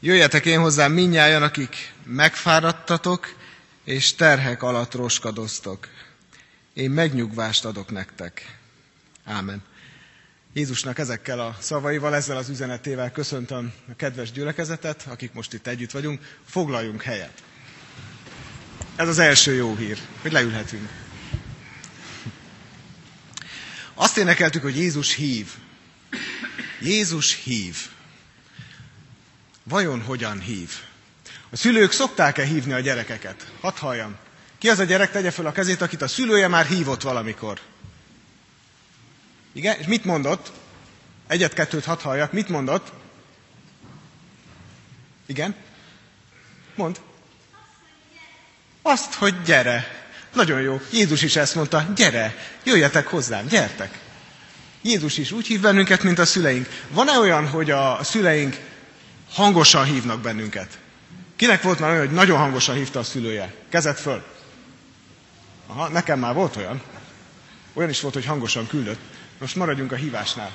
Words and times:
Jöjjetek 0.00 0.46
én 0.46 0.60
hozzám 0.60 0.92
minnyájan, 0.92 1.42
akik 1.42 1.92
megfáradtatok, 2.04 3.34
és 3.84 4.14
terhek 4.14 4.62
alatt 4.62 4.94
roskadoztok. 4.94 5.88
Én 6.74 6.90
megnyugvást 6.90 7.64
adok 7.64 7.90
nektek. 7.90 8.58
Ámen. 9.24 9.62
Jézusnak 10.52 10.98
ezekkel 10.98 11.40
a 11.40 11.56
szavaival, 11.60 12.14
ezzel 12.14 12.36
az 12.36 12.48
üzenetével 12.48 13.10
köszöntöm 13.10 13.72
a 13.88 13.96
kedves 13.96 14.32
gyülekezetet, 14.32 15.06
akik 15.08 15.32
most 15.32 15.52
itt 15.52 15.66
együtt 15.66 15.90
vagyunk. 15.90 16.38
Foglaljunk 16.46 17.02
helyet. 17.02 17.42
Ez 18.96 19.08
az 19.08 19.18
első 19.18 19.54
jó 19.54 19.76
hír, 19.76 19.98
hogy 20.22 20.32
leülhetünk. 20.32 20.88
Azt 23.94 24.16
énekeltük, 24.16 24.62
hogy 24.62 24.76
Jézus 24.76 25.14
hív. 25.14 25.50
Jézus 26.80 27.34
hív. 27.34 27.76
Vajon 29.68 30.02
hogyan 30.02 30.40
hív? 30.40 30.70
A 31.50 31.56
szülők 31.56 31.92
szokták-e 31.92 32.44
hívni 32.44 32.72
a 32.72 32.80
gyerekeket? 32.80 33.52
Hadd 33.60 33.78
halljam. 33.78 34.16
Ki 34.58 34.68
az 34.68 34.78
a 34.78 34.84
gyerek, 34.84 35.10
tegye 35.10 35.30
fel 35.30 35.46
a 35.46 35.52
kezét, 35.52 35.80
akit 35.80 36.02
a 36.02 36.08
szülője 36.08 36.48
már 36.48 36.66
hívott 36.66 37.02
valamikor? 37.02 37.60
Igen? 39.52 39.78
És 39.78 39.86
mit 39.86 40.04
mondott? 40.04 40.52
Egyet-kettőt 41.26 41.84
hadd 41.84 42.00
halljak. 42.00 42.32
Mit 42.32 42.48
mondott? 42.48 42.92
Igen? 45.26 45.54
Mond. 46.74 47.00
Azt, 48.82 49.14
hogy 49.14 49.42
gyere. 49.42 50.06
Nagyon 50.32 50.60
jó. 50.60 50.80
Jézus 50.92 51.22
is 51.22 51.36
ezt 51.36 51.54
mondta, 51.54 51.86
gyere, 51.96 52.34
jöjjetek 52.64 53.06
hozzám, 53.06 53.46
gyertek. 53.46 53.98
Jézus 54.82 55.18
is 55.18 55.32
úgy 55.32 55.46
hív 55.46 55.60
bennünket, 55.60 56.02
mint 56.02 56.18
a 56.18 56.26
szüleink. 56.26 56.68
Van-e 56.90 57.18
olyan, 57.18 57.48
hogy 57.48 57.70
a 57.70 58.04
szüleink 58.04 58.56
hangosan 59.32 59.84
hívnak 59.84 60.20
bennünket? 60.20 60.78
Kinek 61.36 61.62
volt 61.62 61.78
már 61.78 61.90
olyan, 61.90 62.06
hogy 62.06 62.14
nagyon 62.14 62.38
hangosan 62.38 62.74
hívta 62.74 62.98
a 62.98 63.02
szülője? 63.02 63.54
Kezet 63.68 64.00
föl. 64.00 64.22
Aha, 65.66 65.88
nekem 65.88 66.18
már 66.18 66.34
volt 66.34 66.56
olyan. 66.56 66.82
Olyan 67.72 67.90
is 67.90 68.00
volt, 68.00 68.14
hogy 68.14 68.24
hangosan 68.24 68.66
küldött. 68.66 69.00
Most 69.38 69.56
maradjunk 69.56 69.92
a 69.92 69.96
hívásnál. 69.96 70.50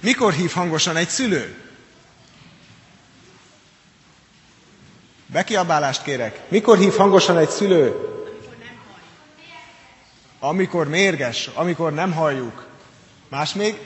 Mikor 0.00 0.32
hív 0.32 0.50
hangosan 0.50 0.96
egy 0.96 1.08
szülő? 1.08 1.56
Bekiabálást 5.26 6.02
kérek. 6.02 6.40
Mikor 6.48 6.78
hív 6.78 6.94
hangosan 6.94 7.38
egy 7.38 7.48
szülő? 7.50 7.94
Amikor 10.38 10.88
mérges, 10.88 11.46
amikor 11.46 11.92
nem 11.92 12.12
halljuk. 12.12 12.66
Más 13.28 13.54
még? 13.54 13.78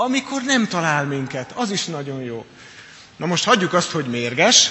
Amikor 0.00 0.42
nem 0.42 0.66
talál 0.66 1.04
minket. 1.04 1.52
Az 1.54 1.70
is 1.70 1.84
nagyon 1.84 2.20
jó. 2.20 2.44
Na 3.16 3.26
most 3.26 3.44
hagyjuk 3.44 3.72
azt, 3.72 3.90
hogy 3.90 4.04
mérges, 4.06 4.70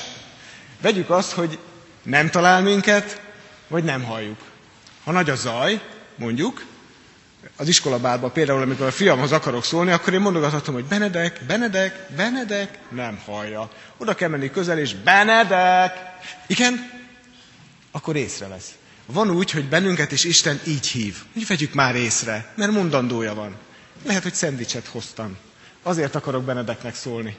vegyük 0.81 1.09
azt, 1.09 1.31
hogy 1.31 1.59
nem 2.03 2.29
talál 2.29 2.61
minket, 2.61 3.21
vagy 3.67 3.83
nem 3.83 4.03
halljuk. 4.03 4.37
Ha 5.03 5.11
nagy 5.11 5.29
a 5.29 5.35
zaj, 5.35 5.81
mondjuk, 6.15 6.65
az 7.55 7.67
iskolabárban 7.67 8.31
például, 8.31 8.61
amikor 8.61 8.85
a 8.85 8.91
fiamhoz 8.91 9.31
akarok 9.31 9.63
szólni, 9.63 9.91
akkor 9.91 10.13
én 10.13 10.19
mondogathatom, 10.19 10.73
hogy 10.73 10.85
Benedek, 10.85 11.41
Benedek, 11.47 12.07
Benedek, 12.15 12.79
nem 12.89 13.19
hallja. 13.25 13.69
Oda 13.97 14.13
kell 14.13 14.29
menni 14.29 14.51
közel, 14.51 14.79
és 14.79 14.93
Benedek, 14.95 15.93
igen, 16.47 16.91
akkor 17.91 18.15
észrevesz. 18.15 18.71
Van 19.05 19.31
úgy, 19.31 19.51
hogy 19.51 19.65
bennünket 19.65 20.11
is 20.11 20.23
Isten 20.23 20.59
így 20.67 20.87
hív. 20.87 21.17
Úgy 21.33 21.47
vegyük 21.47 21.73
már 21.73 21.95
észre, 21.95 22.53
mert 22.55 22.71
mondandója 22.71 23.33
van. 23.33 23.65
Lehet, 24.03 24.23
hogy 24.23 24.33
szendvicset 24.33 24.87
hoztam. 24.87 25.37
Azért 25.83 26.15
akarok 26.15 26.43
Benedeknek 26.43 26.95
szólni. 26.95 27.37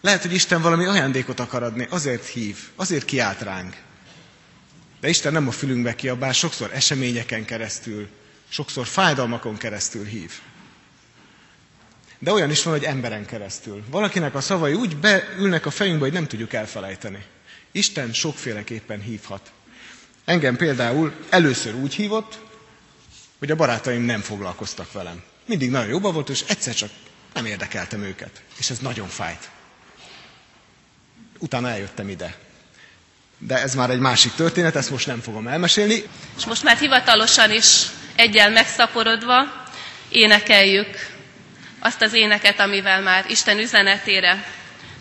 Lehet, 0.00 0.22
hogy 0.22 0.32
Isten 0.32 0.62
valami 0.62 0.84
ajándékot 0.84 1.40
akar 1.40 1.62
adni, 1.62 1.86
azért 1.90 2.26
hív, 2.26 2.58
azért 2.76 3.04
kiált 3.04 3.40
ránk. 3.40 3.76
De 5.00 5.08
Isten 5.08 5.32
nem 5.32 5.48
a 5.48 5.50
fülünkbe 5.50 5.94
kiabál, 5.94 6.32
sokszor 6.32 6.70
eseményeken 6.72 7.44
keresztül, 7.44 8.08
sokszor 8.48 8.86
fájdalmakon 8.86 9.56
keresztül 9.56 10.04
hív. 10.04 10.32
De 12.18 12.32
olyan 12.32 12.50
is 12.50 12.62
van, 12.62 12.72
hogy 12.72 12.84
emberen 12.84 13.26
keresztül. 13.26 13.84
Valakinek 13.90 14.34
a 14.34 14.40
szavai 14.40 14.72
úgy 14.72 14.96
beülnek 14.96 15.66
a 15.66 15.70
fejünkbe, 15.70 16.04
hogy 16.04 16.14
nem 16.14 16.26
tudjuk 16.26 16.52
elfelejteni. 16.52 17.24
Isten 17.72 18.12
sokféleképpen 18.12 19.00
hívhat. 19.00 19.52
Engem 20.24 20.56
például 20.56 21.12
először 21.28 21.74
úgy 21.74 21.94
hívott, 21.94 22.40
hogy 23.38 23.50
a 23.50 23.56
barátaim 23.56 24.02
nem 24.02 24.20
foglalkoztak 24.20 24.92
velem. 24.92 25.22
Mindig 25.48 25.70
nagyon 25.70 25.88
jobban 25.88 26.12
volt, 26.12 26.28
és 26.28 26.44
egyszer 26.48 26.74
csak 26.74 26.90
nem 27.34 27.46
érdekeltem 27.46 28.02
őket. 28.02 28.42
És 28.58 28.70
ez 28.70 28.78
nagyon 28.78 29.08
fájt. 29.08 29.48
Utána 31.38 31.68
eljöttem 31.68 32.08
ide. 32.08 32.36
De 33.38 33.60
ez 33.62 33.74
már 33.74 33.90
egy 33.90 33.98
másik 33.98 34.32
történet, 34.34 34.76
ezt 34.76 34.90
most 34.90 35.06
nem 35.06 35.20
fogom 35.20 35.46
elmesélni. 35.46 36.02
És 36.36 36.44
most 36.44 36.62
már 36.62 36.76
hivatalosan 36.76 37.52
is 37.52 37.82
egyel 38.16 38.50
megszaporodva 38.50 39.66
énekeljük 40.08 41.16
azt 41.78 42.02
az 42.02 42.12
éneket, 42.12 42.60
amivel 42.60 43.00
már 43.00 43.24
Isten 43.30 43.58
üzenetére 43.58 44.44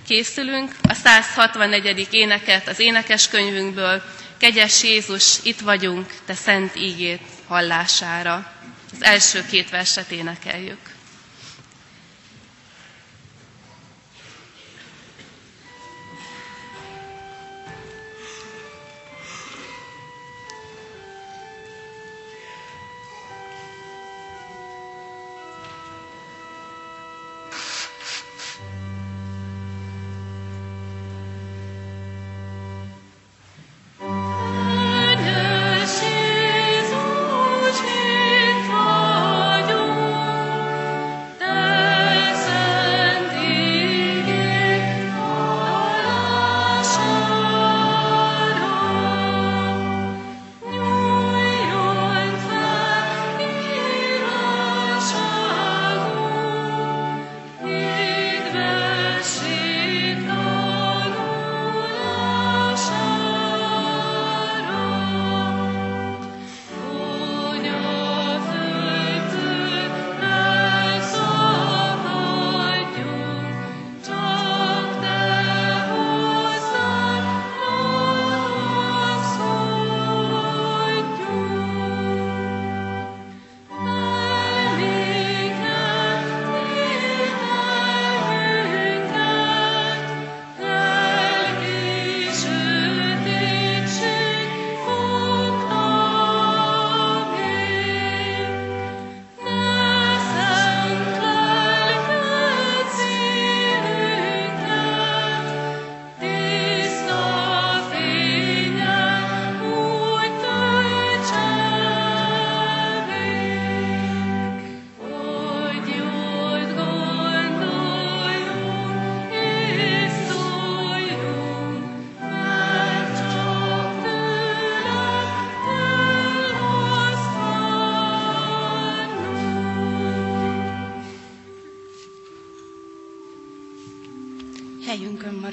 készülünk. 0.08 0.76
A 0.82 0.94
164. 0.94 2.08
éneket 2.12 2.68
az 2.68 2.80
énekeskönyvünkből, 2.80 4.02
Kegyes 4.38 4.84
Jézus, 4.84 5.38
itt 5.44 5.60
vagyunk, 5.60 6.14
te 6.26 6.34
szent 6.34 6.76
ígét 6.76 7.22
hallására. 7.48 8.52
Az 9.00 9.04
első 9.04 9.46
két 9.46 9.70
verset 9.70 10.12
énekeljük. 10.12 10.97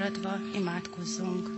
Helyünkön 0.05 0.31
maradva 0.31 0.59
imádkozzunk. 0.59 1.49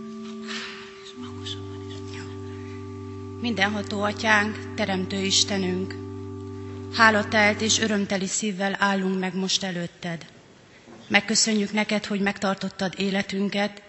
Mindenható 3.41 4.01
atyánk, 4.01 4.73
teremtő 4.75 5.17
Istenünk, 5.17 5.95
hálatelt 6.93 7.61
és 7.61 7.79
örömteli 7.79 8.27
szívvel 8.27 8.75
állunk 8.79 9.19
meg 9.19 9.35
most 9.35 9.63
előtted. 9.63 10.25
Megköszönjük 11.07 11.71
neked, 11.71 12.05
hogy 12.05 12.19
megtartottad 12.19 12.93
életünket, 12.97 13.81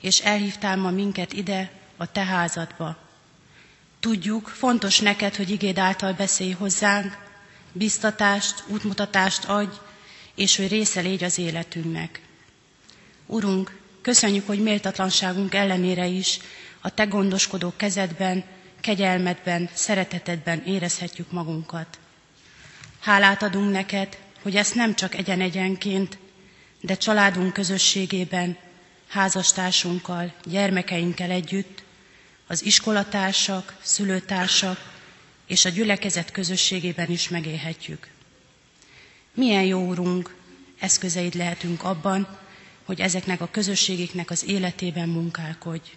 és 0.00 0.20
elhívtál 0.20 0.76
ma 0.76 0.90
minket 0.90 1.32
ide, 1.32 1.70
a 1.96 2.12
te 2.12 2.24
házadba. 2.24 2.96
Tudjuk, 4.00 4.48
fontos 4.48 5.00
neked, 5.00 5.34
hogy 5.34 5.50
igéd 5.50 5.78
által 5.78 6.12
beszélj 6.12 6.50
hozzánk, 6.50 7.16
biztatást, 7.72 8.64
útmutatást 8.66 9.44
adj, 9.44 9.76
és 10.34 10.56
hogy 10.56 10.68
része 10.68 11.00
légy 11.00 11.24
az 11.24 11.38
életünknek. 11.38 12.20
Urunk, 13.26 13.84
köszönjük, 14.06 14.46
hogy 14.46 14.62
méltatlanságunk 14.62 15.54
ellenére 15.54 16.06
is 16.06 16.38
a 16.80 16.94
Te 16.94 17.04
gondoskodó 17.04 17.72
kezedben, 17.76 18.44
kegyelmedben, 18.80 19.68
szeretetedben 19.72 20.62
érezhetjük 20.66 21.30
magunkat. 21.30 21.98
Hálát 23.00 23.42
adunk 23.42 23.70
neked, 23.72 24.18
hogy 24.42 24.56
ezt 24.56 24.74
nem 24.74 24.94
csak 24.94 25.14
egyen-egyenként, 25.14 26.18
de 26.80 26.96
családunk 26.96 27.52
közösségében, 27.52 28.56
házastársunkkal, 29.08 30.32
gyermekeinkkel 30.44 31.30
együtt, 31.30 31.82
az 32.46 32.64
iskolatársak, 32.64 33.76
szülőtársak 33.82 34.92
és 35.46 35.64
a 35.64 35.68
gyülekezet 35.68 36.30
közösségében 36.30 37.10
is 37.10 37.28
megélhetjük. 37.28 38.06
Milyen 39.34 39.64
jó 39.64 39.80
Urunk, 39.86 40.34
eszközeid 40.78 41.34
lehetünk 41.34 41.82
abban, 41.84 42.44
hogy 42.86 43.00
ezeknek 43.00 43.40
a 43.40 43.48
közösségeknek 43.50 44.30
az 44.30 44.48
életében 44.48 45.08
munkálkodj. 45.08 45.90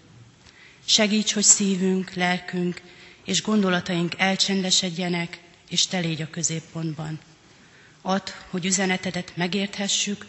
Segíts, 0.85 1.33
hogy 1.33 1.43
szívünk, 1.43 2.13
lelkünk 2.13 2.81
és 3.23 3.41
gondolataink 3.41 4.13
elcsendesedjenek, 4.17 5.39
és 5.69 5.87
te 5.87 5.99
légy 5.99 6.21
a 6.21 6.29
középpontban. 6.29 7.19
Add, 8.01 8.29
hogy 8.49 8.65
üzenetedet 8.65 9.31
megérthessük, 9.35 10.25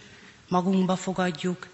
magunkba 0.49 0.97
fogadjuk, 0.97 1.69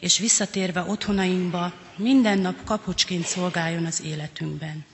és 0.00 0.18
visszatérve 0.18 0.82
otthonainkba 0.82 1.72
minden 1.96 2.38
nap 2.38 2.64
kapocsként 2.64 3.26
szolgáljon 3.26 3.84
az 3.84 4.02
életünkben. 4.02 4.84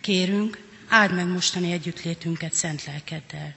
Kérünk, 0.00 0.64
áld 0.88 1.14
meg 1.14 1.26
mostani 1.26 1.72
együttlétünket 1.72 2.52
szent 2.52 2.84
lelkeddel. 2.84 3.54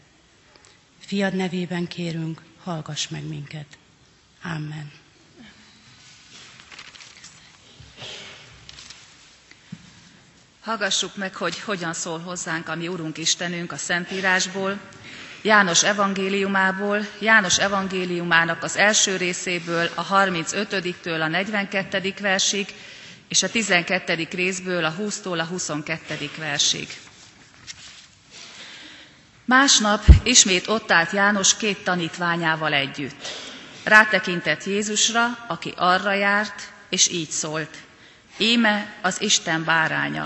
Fiad 0.99 1.33
nevében 1.33 1.87
kérünk, 1.87 2.41
hallgass 2.63 3.07
meg 3.07 3.23
minket. 3.27 3.77
Amen. 4.43 5.04
Hallgassuk 10.65 11.15
meg, 11.15 11.35
hogy 11.35 11.59
hogyan 11.59 11.93
szól 11.93 12.19
hozzánk 12.19 12.69
a 12.69 12.75
mi 12.75 12.87
Urunk 12.87 13.17
Istenünk 13.17 13.71
a 13.71 13.77
Szentírásból, 13.77 14.77
János 15.41 15.83
evangéliumából, 15.83 17.07
János 17.19 17.59
evangéliumának 17.59 18.63
az 18.63 18.77
első 18.77 19.15
részéből, 19.17 19.89
a 19.95 20.07
35-től 20.07 21.21
a 21.21 21.27
42. 21.27 22.13
versig, 22.21 22.67
és 23.27 23.43
a 23.43 23.49
12. 23.49 24.27
részből 24.31 24.85
a 24.85 24.93
20-tól 24.99 25.39
a 25.39 25.43
22. 25.43 26.29
versig. 26.37 26.87
Másnap 29.45 30.03
ismét 30.23 30.67
ott 30.67 30.91
állt 30.91 31.11
János 31.11 31.57
két 31.57 31.83
tanítványával 31.83 32.73
együtt. 32.73 33.27
Rátekintett 33.83 34.63
Jézusra, 34.63 35.37
aki 35.47 35.73
arra 35.75 36.13
járt, 36.13 36.71
és 36.89 37.07
így 37.07 37.29
szólt. 37.29 37.77
Íme 38.37 38.93
az 39.01 39.21
Isten 39.21 39.63
báránya. 39.63 40.25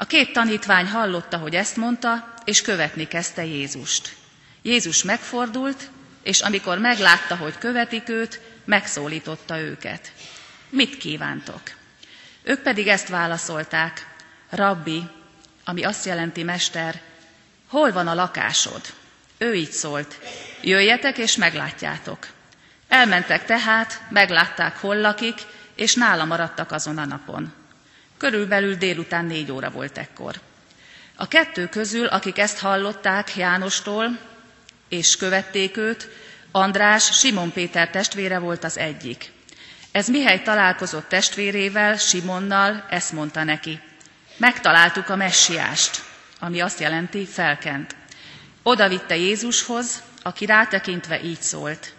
A 0.00 0.04
két 0.06 0.32
tanítvány 0.32 0.86
hallotta, 0.86 1.36
hogy 1.36 1.54
ezt 1.54 1.76
mondta, 1.76 2.34
és 2.44 2.62
követni 2.62 3.08
kezdte 3.08 3.44
Jézust. 3.44 4.14
Jézus 4.62 5.02
megfordult, 5.02 5.90
és 6.22 6.40
amikor 6.40 6.78
meglátta, 6.78 7.36
hogy 7.36 7.58
követik 7.58 8.08
őt, 8.08 8.40
megszólította 8.64 9.58
őket. 9.58 10.12
Mit 10.68 10.96
kívántok? 10.96 11.60
Ők 12.42 12.60
pedig 12.62 12.86
ezt 12.86 13.08
válaszolták, 13.08 14.06
Rabbi, 14.50 15.02
ami 15.64 15.84
azt 15.84 16.04
jelenti 16.04 16.42
mester, 16.42 17.00
hol 17.68 17.92
van 17.92 18.06
a 18.08 18.14
lakásod? 18.14 18.80
Ő 19.38 19.54
így 19.54 19.70
szólt, 19.70 20.18
jöjjetek 20.62 21.18
és 21.18 21.36
meglátjátok. 21.36 22.26
Elmentek 22.88 23.44
tehát, 23.44 24.02
meglátták, 24.10 24.76
hol 24.76 24.96
lakik, 24.96 25.38
és 25.74 25.94
nála 25.94 26.24
maradtak 26.24 26.72
azon 26.72 26.98
a 26.98 27.04
napon. 27.04 27.52
Körülbelül 28.18 28.74
délután 28.74 29.24
négy 29.24 29.52
óra 29.52 29.70
volt 29.70 29.98
ekkor. 29.98 30.34
A 31.16 31.28
kettő 31.28 31.68
közül, 31.68 32.06
akik 32.06 32.38
ezt 32.38 32.58
hallották 32.58 33.36
Jánostól, 33.36 34.18
és 34.88 35.16
követték 35.16 35.76
őt, 35.76 36.08
András, 36.50 37.18
Simon 37.18 37.52
Péter 37.52 37.90
testvére 37.90 38.38
volt 38.38 38.64
az 38.64 38.78
egyik. 38.78 39.32
Ez 39.92 40.08
mihely 40.08 40.42
találkozott 40.42 41.08
testvérével, 41.08 41.96
Simonnal, 41.96 42.86
ezt 42.90 43.12
mondta 43.12 43.44
neki. 43.44 43.80
Megtaláltuk 44.36 45.08
a 45.08 45.16
messiást, 45.16 46.02
ami 46.40 46.60
azt 46.60 46.80
jelenti 46.80 47.26
felkent. 47.26 47.96
Oda 48.62 48.88
vitte 48.88 49.16
Jézushoz, 49.16 50.02
aki 50.22 50.46
rátekintve 50.46 51.22
így 51.22 51.40
szólt. 51.40 51.92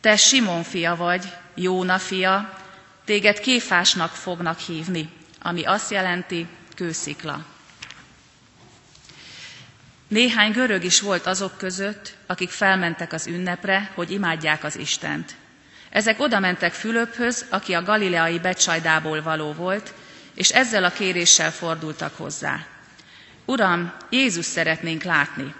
Te 0.00 0.16
Simon 0.16 0.62
fia 0.62 0.96
vagy, 0.96 1.32
Jóna 1.54 1.98
fia, 1.98 2.58
téged 3.04 3.40
kéfásnak 3.40 4.10
fognak 4.10 4.58
hívni, 4.58 5.12
ami 5.42 5.64
azt 5.64 5.90
jelenti 5.90 6.46
kőszikla. 6.74 7.44
Néhány 10.08 10.52
görög 10.52 10.84
is 10.84 11.00
volt 11.00 11.26
azok 11.26 11.58
között, 11.58 12.16
akik 12.26 12.50
felmentek 12.50 13.12
az 13.12 13.26
ünnepre, 13.26 13.90
hogy 13.94 14.10
imádják 14.10 14.64
az 14.64 14.76
Istent. 14.76 15.34
Ezek 15.90 16.20
oda 16.20 16.38
mentek 16.38 16.72
Fülöphöz, 16.72 17.44
aki 17.48 17.72
a 17.72 17.82
galileai 17.82 18.38
Becsajdából 18.38 19.22
való 19.22 19.52
volt, 19.52 19.94
és 20.34 20.50
ezzel 20.50 20.84
a 20.84 20.90
kéréssel 20.90 21.52
fordultak 21.52 22.16
hozzá. 22.16 22.66
Uram, 23.44 23.92
Jézus 24.10 24.44
szeretnénk 24.44 25.02
látni. 25.02 25.54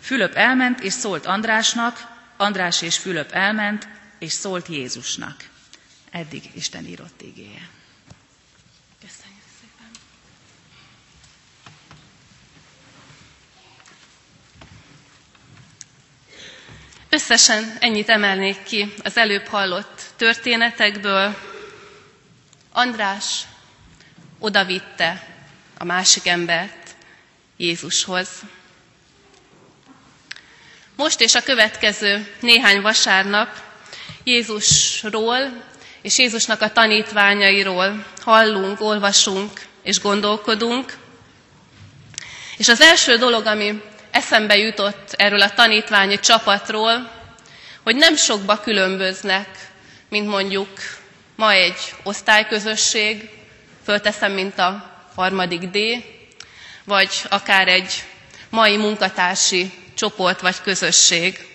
Fülöp 0.00 0.34
elment 0.34 0.80
és 0.80 0.92
szólt 0.92 1.26
Andrásnak, 1.26 2.12
András 2.36 2.82
és 2.82 2.98
Fülöp 2.98 3.32
elment 3.32 3.88
és 4.18 4.32
szólt 4.32 4.68
Jézusnak. 4.68 5.48
Eddig 6.10 6.50
Isten 6.54 6.84
írott 6.84 7.22
igéje. 7.22 7.68
Összesen 17.14 17.76
ennyit 17.80 18.08
emelnék 18.08 18.62
ki 18.62 18.94
az 19.02 19.16
előbb 19.16 19.46
hallott 19.46 20.02
történetekből. 20.16 21.36
András 22.72 23.40
odavitte 24.38 25.26
a 25.78 25.84
másik 25.84 26.26
embert 26.26 26.88
Jézushoz. 27.56 28.28
Most 30.96 31.20
és 31.20 31.34
a 31.34 31.42
következő 31.42 32.34
néhány 32.40 32.80
vasárnap 32.80 33.48
Jézusról 34.24 35.64
és 36.02 36.18
Jézusnak 36.18 36.60
a 36.60 36.72
tanítványairól 36.72 38.06
hallunk, 38.22 38.80
olvasunk 38.80 39.60
és 39.82 40.00
gondolkodunk. 40.00 40.96
És 42.56 42.68
az 42.68 42.80
első 42.80 43.16
dolog, 43.16 43.46
ami 43.46 43.82
eszembe 44.14 44.56
jutott 44.56 45.12
erről 45.16 45.40
a 45.40 45.50
tanítványi 45.54 46.18
csapatról, 46.20 47.10
hogy 47.82 47.96
nem 47.96 48.16
sokba 48.16 48.60
különböznek, 48.60 49.48
mint 50.08 50.26
mondjuk 50.26 50.68
ma 51.36 51.52
egy 51.52 51.94
osztályközösség, 52.02 53.28
fölteszem, 53.84 54.32
mint 54.32 54.58
a 54.58 54.90
harmadik 55.14 55.60
D, 55.60 55.78
vagy 56.84 57.08
akár 57.28 57.68
egy 57.68 58.04
mai 58.50 58.76
munkatársi 58.76 59.72
csoport 59.94 60.40
vagy 60.40 60.60
közösség. 60.62 61.46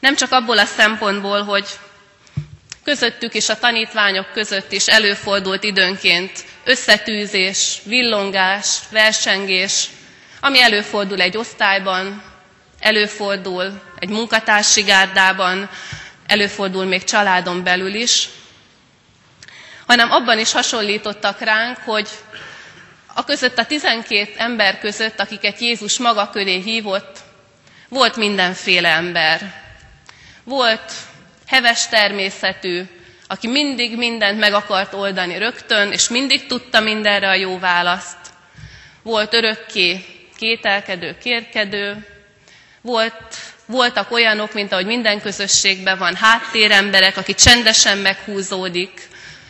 Nem 0.00 0.16
csak 0.16 0.32
abból 0.32 0.58
a 0.58 0.64
szempontból, 0.64 1.42
hogy 1.42 1.66
közöttük 2.84 3.34
és 3.34 3.48
a 3.48 3.58
tanítványok 3.58 4.32
között 4.32 4.72
is 4.72 4.86
előfordult 4.86 5.62
időnként 5.64 6.44
összetűzés, 6.64 7.78
villongás, 7.84 8.78
versengés, 8.90 9.86
ami 10.40 10.60
előfordul 10.60 11.20
egy 11.20 11.36
osztályban, 11.36 12.22
előfordul 12.80 13.82
egy 13.98 14.08
munkatársi 14.08 14.82
gárdában, 14.82 15.70
előfordul 16.26 16.84
még 16.84 17.04
családon 17.04 17.62
belül 17.62 17.94
is, 17.94 18.28
hanem 19.86 20.10
abban 20.10 20.38
is 20.38 20.52
hasonlítottak 20.52 21.40
ránk, 21.40 21.76
hogy 21.84 22.08
a 23.14 23.24
között 23.24 23.58
a 23.58 23.66
tizenkét 23.66 24.36
ember 24.36 24.78
között, 24.78 25.20
akiket 25.20 25.58
Jézus 25.58 25.98
maga 25.98 26.30
köré 26.30 26.60
hívott, 26.60 27.18
volt 27.88 28.16
mindenféle 28.16 28.88
ember. 28.88 29.64
Volt 30.44 30.92
heves 31.46 31.88
természetű, 31.88 32.82
aki 33.26 33.48
mindig 33.48 33.96
mindent 33.96 34.38
meg 34.38 34.52
akart 34.52 34.94
oldani 34.94 35.38
rögtön, 35.38 35.92
és 35.92 36.08
mindig 36.08 36.46
tudta 36.46 36.80
mindenre 36.80 37.28
a 37.28 37.34
jó 37.34 37.58
választ. 37.58 38.18
Volt 39.02 39.34
örökké 39.34 40.04
kételkedő, 40.36 41.16
kérkedő, 41.22 42.06
volt, 42.80 43.36
voltak 43.66 44.10
olyanok, 44.10 44.52
mint 44.52 44.72
ahogy 44.72 44.86
minden 44.86 45.20
közösségben 45.20 45.98
van, 45.98 46.14
háttéremberek, 46.14 47.16
aki 47.16 47.34
csendesen 47.34 47.98
meghúzódik. 47.98 49.08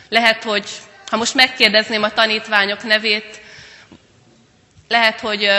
Lehet, 0.09 0.43
hogy 0.43 0.65
ha 1.09 1.17
most 1.17 1.33
megkérdezném 1.33 2.03
a 2.03 2.13
tanítványok 2.13 2.83
nevét, 2.83 3.41
lehet, 4.87 5.19
hogy 5.19 5.49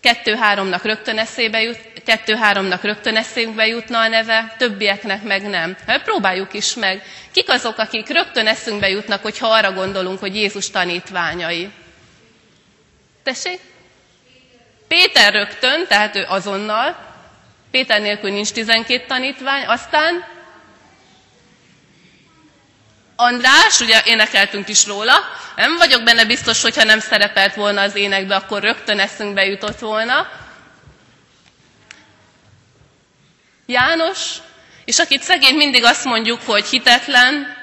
kettő-háromnak 0.00 0.84
rögtön 0.84 1.18
eszébe 1.18 1.62
jut, 1.62 1.78
kettő-háromnak 2.04 2.82
rögtön 2.82 3.16
eszébe 3.16 3.66
jutna 3.66 3.98
a 3.98 4.08
neve, 4.08 4.54
többieknek 4.58 5.22
meg 5.22 5.42
nem. 5.42 5.76
Hát 5.86 6.02
próbáljuk 6.02 6.54
is 6.54 6.74
meg. 6.74 7.02
Kik 7.32 7.48
azok, 7.50 7.78
akik 7.78 8.08
rögtön 8.08 8.46
eszünkbe 8.46 8.88
jutnak, 8.88 9.22
hogyha 9.22 9.48
arra 9.48 9.72
gondolunk, 9.72 10.18
hogy 10.18 10.34
Jézus 10.34 10.70
tanítványai? 10.70 11.70
Tessék? 13.22 13.60
Péter 14.88 15.32
rögtön, 15.32 15.86
tehát 15.86 16.16
ő 16.16 16.24
azonnal. 16.28 16.96
Péter 17.70 18.00
nélkül 18.00 18.30
nincs 18.30 18.50
12 18.52 19.04
tanítvány. 19.06 19.66
Aztán 19.66 20.24
András, 23.16 23.80
ugye 23.80 24.02
énekeltünk 24.04 24.68
is 24.68 24.86
róla, 24.86 25.14
nem 25.56 25.76
vagyok 25.76 26.02
benne 26.02 26.24
biztos, 26.24 26.62
hogyha 26.62 26.84
nem 26.84 27.00
szerepelt 27.00 27.54
volna 27.54 27.80
az 27.80 27.94
énekbe, 27.94 28.34
akkor 28.34 28.62
rögtön 28.62 28.98
eszünkbe 28.98 29.44
jutott 29.44 29.78
volna. 29.78 30.28
János, 33.66 34.20
és 34.84 34.98
akit 34.98 35.22
szegény 35.22 35.56
mindig 35.56 35.84
azt 35.84 36.04
mondjuk, 36.04 36.40
hogy 36.44 36.66
hitetlen, 36.66 37.56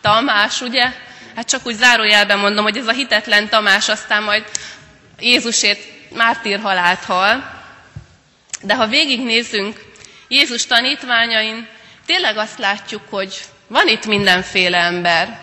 Tamás, 0.00 0.60
ugye? 0.60 0.92
Hát 1.36 1.48
csak 1.48 1.66
úgy 1.66 1.74
zárójelben 1.74 2.38
mondom, 2.38 2.64
hogy 2.64 2.76
ez 2.76 2.86
a 2.86 2.92
hitetlen 2.92 3.48
Tamás 3.48 3.88
aztán 3.88 4.22
majd 4.22 4.44
Jézusért 5.20 5.80
mártír 6.14 6.60
halált 6.60 7.04
hal. 7.04 7.56
De 8.62 8.74
ha 8.74 8.86
végignézzünk 8.86 9.84
Jézus 10.28 10.66
tanítványain, 10.66 11.68
tényleg 12.06 12.36
azt 12.36 12.58
látjuk, 12.58 13.02
hogy 13.10 13.34
van 13.66 13.88
itt 13.88 14.06
mindenféle 14.06 14.78
ember. 14.78 15.40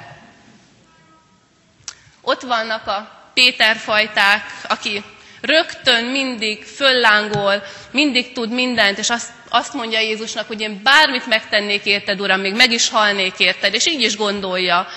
Ott 2.21 2.41
vannak 2.41 2.87
a 2.87 3.29
Péter 3.33 3.75
fajták, 3.75 4.43
aki 4.67 5.03
rögtön 5.41 6.03
mindig 6.03 6.63
föllángol, 6.63 7.63
mindig 7.91 8.31
tud 8.31 8.51
mindent, 8.51 8.97
és 8.97 9.09
azt, 9.09 9.31
azt 9.49 9.73
mondja 9.73 9.99
Jézusnak, 9.99 10.47
hogy 10.47 10.61
én 10.61 10.81
bármit 10.83 11.25
megtennék 11.25 11.85
érted, 11.85 12.21
Uram, 12.21 12.39
még 12.39 12.55
meg 12.55 12.71
is 12.71 12.89
halnék 12.89 13.39
érted, 13.39 13.73
és 13.73 13.87
így 13.87 14.01
is 14.01 14.17
gondolja. 14.17 14.87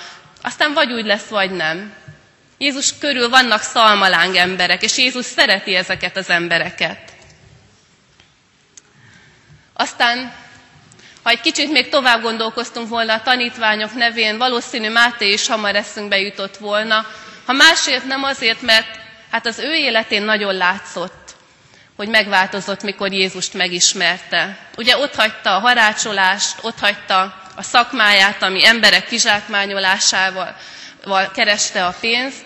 Aztán 0.43 0.73
vagy 0.73 0.93
úgy 0.93 1.07
lesz, 1.07 1.29
vagy 1.29 1.51
nem. 1.51 1.95
Jézus 2.59 2.99
körül 2.99 3.29
vannak 3.29 3.63
szalmaláng 3.63 4.37
emberek, 4.37 4.83
és 4.83 4.99
Jézus 4.99 5.25
szereti 5.25 5.75
ezeket 5.75 6.17
az 6.17 6.31
embereket. 6.31 7.13
Aztán 9.73 10.33
ha 11.23 11.31
egy 11.31 11.41
kicsit 11.41 11.71
még 11.71 11.89
tovább 11.89 12.23
gondolkoztunk 12.23 12.89
volna 12.89 13.13
a 13.15 13.23
tanítványok 13.23 13.95
nevén, 13.95 14.39
valószínű 14.39 14.91
Máté 14.91 15.33
is 15.33 15.47
hamar 15.47 15.75
eszünkbe 15.75 16.19
jutott 16.19 16.57
volna. 16.57 17.07
Ha 17.47 17.53
másért 17.53 18.05
nem 18.05 18.23
azért, 18.23 18.63
mert 18.63 18.99
hát 19.31 19.47
az 19.47 19.59
ő 19.59 19.75
életén 19.75 20.23
nagyon 20.23 20.55
látszott, 20.55 21.35
hogy 21.97 22.09
megváltozott, 22.09 22.83
mikor 22.83 23.13
Jézust 23.13 23.55
megismerte. 23.55 24.59
Ugye 24.77 24.99
ott 24.99 25.15
hagyta 25.15 25.57
a 25.57 25.59
harácsolást, 25.59 26.59
ott 26.61 26.79
hagyta 26.79 27.43
a 27.57 27.63
szakmáját, 27.63 28.43
ami 28.43 28.67
emberek 28.67 29.07
kizsákmányolásával 29.07 30.57
kereste 31.33 31.87
a 31.87 31.95
pénzt, 32.01 32.45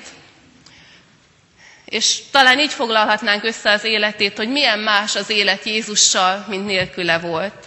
és 1.85 2.21
talán 2.31 2.59
így 2.59 2.73
foglalhatnánk 2.73 3.45
össze 3.45 3.71
az 3.71 3.85
életét, 3.85 4.37
hogy 4.37 4.49
milyen 4.49 4.79
más 4.79 5.17
az 5.17 5.31
élet 5.31 5.65
Jézussal, 5.65 6.45
mint 6.49 6.67
nélküle 6.67 7.19
volt. 7.19 7.67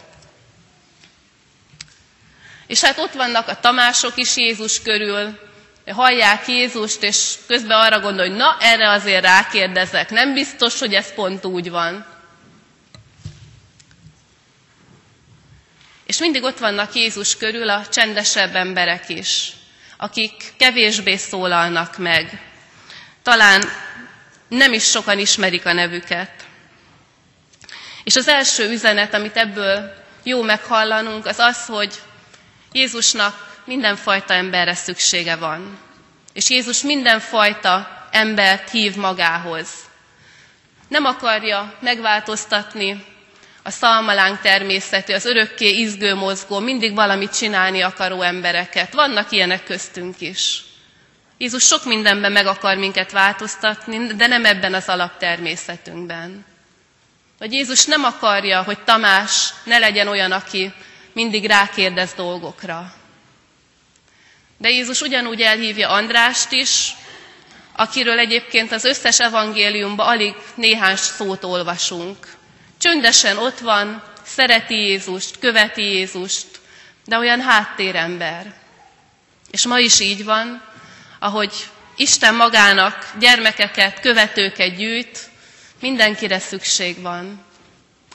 És 2.67 2.81
hát 2.81 2.97
ott 2.97 3.13
vannak 3.13 3.47
a 3.47 3.59
Tamások 3.59 4.17
is 4.17 4.35
Jézus 4.37 4.81
körül, 4.81 5.39
hallják 5.91 6.47
Jézust, 6.47 7.03
és 7.03 7.33
közben 7.47 7.79
arra 7.79 7.99
gondol, 7.99 8.27
hogy 8.27 8.35
na, 8.35 8.57
erre 8.59 8.89
azért 8.89 9.23
rákérdezek, 9.23 10.09
nem 10.09 10.33
biztos, 10.33 10.79
hogy 10.79 10.93
ez 10.93 11.13
pont 11.13 11.45
úgy 11.45 11.69
van. 11.69 12.05
És 16.05 16.17
mindig 16.17 16.43
ott 16.43 16.57
vannak 16.57 16.93
Jézus 16.93 17.37
körül 17.37 17.69
a 17.69 17.87
csendesebb 17.87 18.55
emberek 18.55 19.09
is, 19.09 19.51
akik 19.97 20.53
kevésbé 20.57 21.15
szólalnak 21.15 21.97
meg. 21.97 22.41
Talán 23.23 23.63
nem 24.47 24.73
is 24.73 24.83
sokan 24.83 25.19
ismerik 25.19 25.65
a 25.65 25.73
nevüket. 25.73 26.31
És 28.03 28.15
az 28.15 28.27
első 28.27 28.69
üzenet, 28.69 29.13
amit 29.13 29.37
ebből 29.37 29.93
jó 30.23 30.41
meghallanunk, 30.41 31.25
az 31.25 31.39
az, 31.39 31.65
hogy 31.65 31.93
Jézusnak 32.71 33.61
mindenfajta 33.65 34.33
emberre 34.33 34.73
szüksége 34.73 35.35
van. 35.35 35.79
És 36.33 36.49
Jézus 36.49 36.81
mindenfajta 36.81 38.07
embert 38.11 38.69
hív 38.69 38.95
magához. 38.95 39.69
Nem 40.87 41.05
akarja 41.05 41.73
megváltoztatni 41.79 43.05
a 43.67 43.71
szalmalánk 43.71 44.41
természetű, 44.41 45.13
az 45.13 45.25
örökké 45.25 45.79
izgő 45.79 46.13
mozgó, 46.13 46.59
mindig 46.59 46.93
valamit 46.95 47.37
csinálni 47.37 47.81
akaró 47.81 48.21
embereket. 48.21 48.93
Vannak 48.93 49.31
ilyenek 49.31 49.63
köztünk 49.63 50.21
is. 50.21 50.63
Jézus 51.37 51.63
sok 51.63 51.85
mindenben 51.85 52.31
meg 52.31 52.45
akar 52.45 52.77
minket 52.77 53.11
változtatni, 53.11 54.07
de 54.15 54.27
nem 54.27 54.45
ebben 54.45 54.73
az 54.73 54.87
alaptermészetünkben. 54.87 56.45
Vagy 57.39 57.53
Jézus 57.53 57.85
nem 57.85 58.03
akarja, 58.03 58.63
hogy 58.63 58.79
Tamás 58.79 59.53
ne 59.63 59.77
legyen 59.77 60.07
olyan, 60.07 60.31
aki 60.31 60.73
mindig 61.13 61.45
rákérdez 61.45 62.13
dolgokra. 62.13 62.93
De 64.57 64.69
Jézus 64.69 65.01
ugyanúgy 65.01 65.41
elhívja 65.41 65.89
Andrást 65.89 66.51
is, 66.51 66.95
akiről 67.75 68.19
egyébként 68.19 68.71
az 68.71 68.83
összes 68.83 69.19
evangéliumban 69.19 70.07
alig 70.07 70.35
néhány 70.55 70.95
szót 70.95 71.43
olvasunk. 71.43 72.34
Csöndesen 72.77 73.37
ott 73.37 73.59
van, 73.59 74.03
szereti 74.25 74.75
Jézust, 74.75 75.39
követi 75.39 75.81
Jézust, 75.81 76.47
de 77.05 77.17
olyan 77.17 77.41
háttérember. 77.41 78.53
És 79.51 79.65
ma 79.65 79.79
is 79.79 79.99
így 79.99 80.23
van, 80.23 80.61
ahogy 81.19 81.53
Isten 81.95 82.35
magának 82.35 83.09
gyermekeket, 83.19 83.99
követőket 83.99 84.75
gyűjt, 84.75 85.19
mindenkire 85.81 86.39
szükség 86.39 87.01
van. 87.01 87.45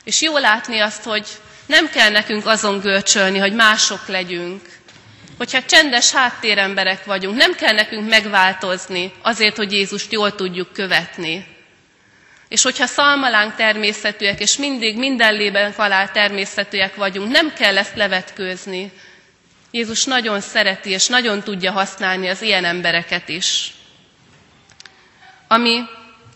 És 0.04 0.20
jó 0.20 0.36
látni 0.38 0.80
azt, 0.80 1.02
hogy 1.02 1.26
nem 1.66 1.88
kell 1.90 2.10
nekünk 2.10 2.46
azon 2.46 2.80
görcsölni, 2.80 3.38
hogy 3.38 3.52
mások 3.52 4.06
legyünk. 4.06 4.78
Hogyha 5.38 5.62
csendes 5.64 6.10
háttéremberek 6.12 7.04
vagyunk, 7.04 7.36
nem 7.36 7.54
kell 7.54 7.72
nekünk 7.74 8.08
megváltozni 8.08 9.12
azért, 9.22 9.56
hogy 9.56 9.72
Jézust 9.72 10.12
jól 10.12 10.34
tudjuk 10.34 10.72
követni. 10.72 11.46
És 12.50 12.62
hogyha 12.62 12.86
szalmalánk 12.86 13.54
természetűek, 13.54 14.40
és 14.40 14.56
mindig 14.56 14.98
minden 14.98 15.34
lében 15.34 15.72
halál 15.72 16.10
természetűek 16.10 16.94
vagyunk, 16.94 17.30
nem 17.30 17.52
kell 17.52 17.78
ezt 17.78 17.96
levetkőzni. 17.96 18.92
Jézus 19.70 20.04
nagyon 20.04 20.40
szereti, 20.40 20.90
és 20.90 21.06
nagyon 21.06 21.42
tudja 21.42 21.72
használni 21.72 22.28
az 22.28 22.42
ilyen 22.42 22.64
embereket 22.64 23.28
is. 23.28 23.72
Ami 25.48 25.80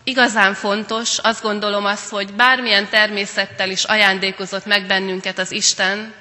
igazán 0.03 0.53
fontos, 0.53 1.17
azt 1.17 1.41
gondolom 1.41 1.85
az, 1.85 2.09
hogy 2.09 2.33
bármilyen 2.33 2.89
természettel 2.89 3.69
is 3.69 3.83
ajándékozott 3.83 4.65
meg 4.65 4.85
bennünket 4.87 5.37
az 5.37 5.51
Isten, 5.51 6.13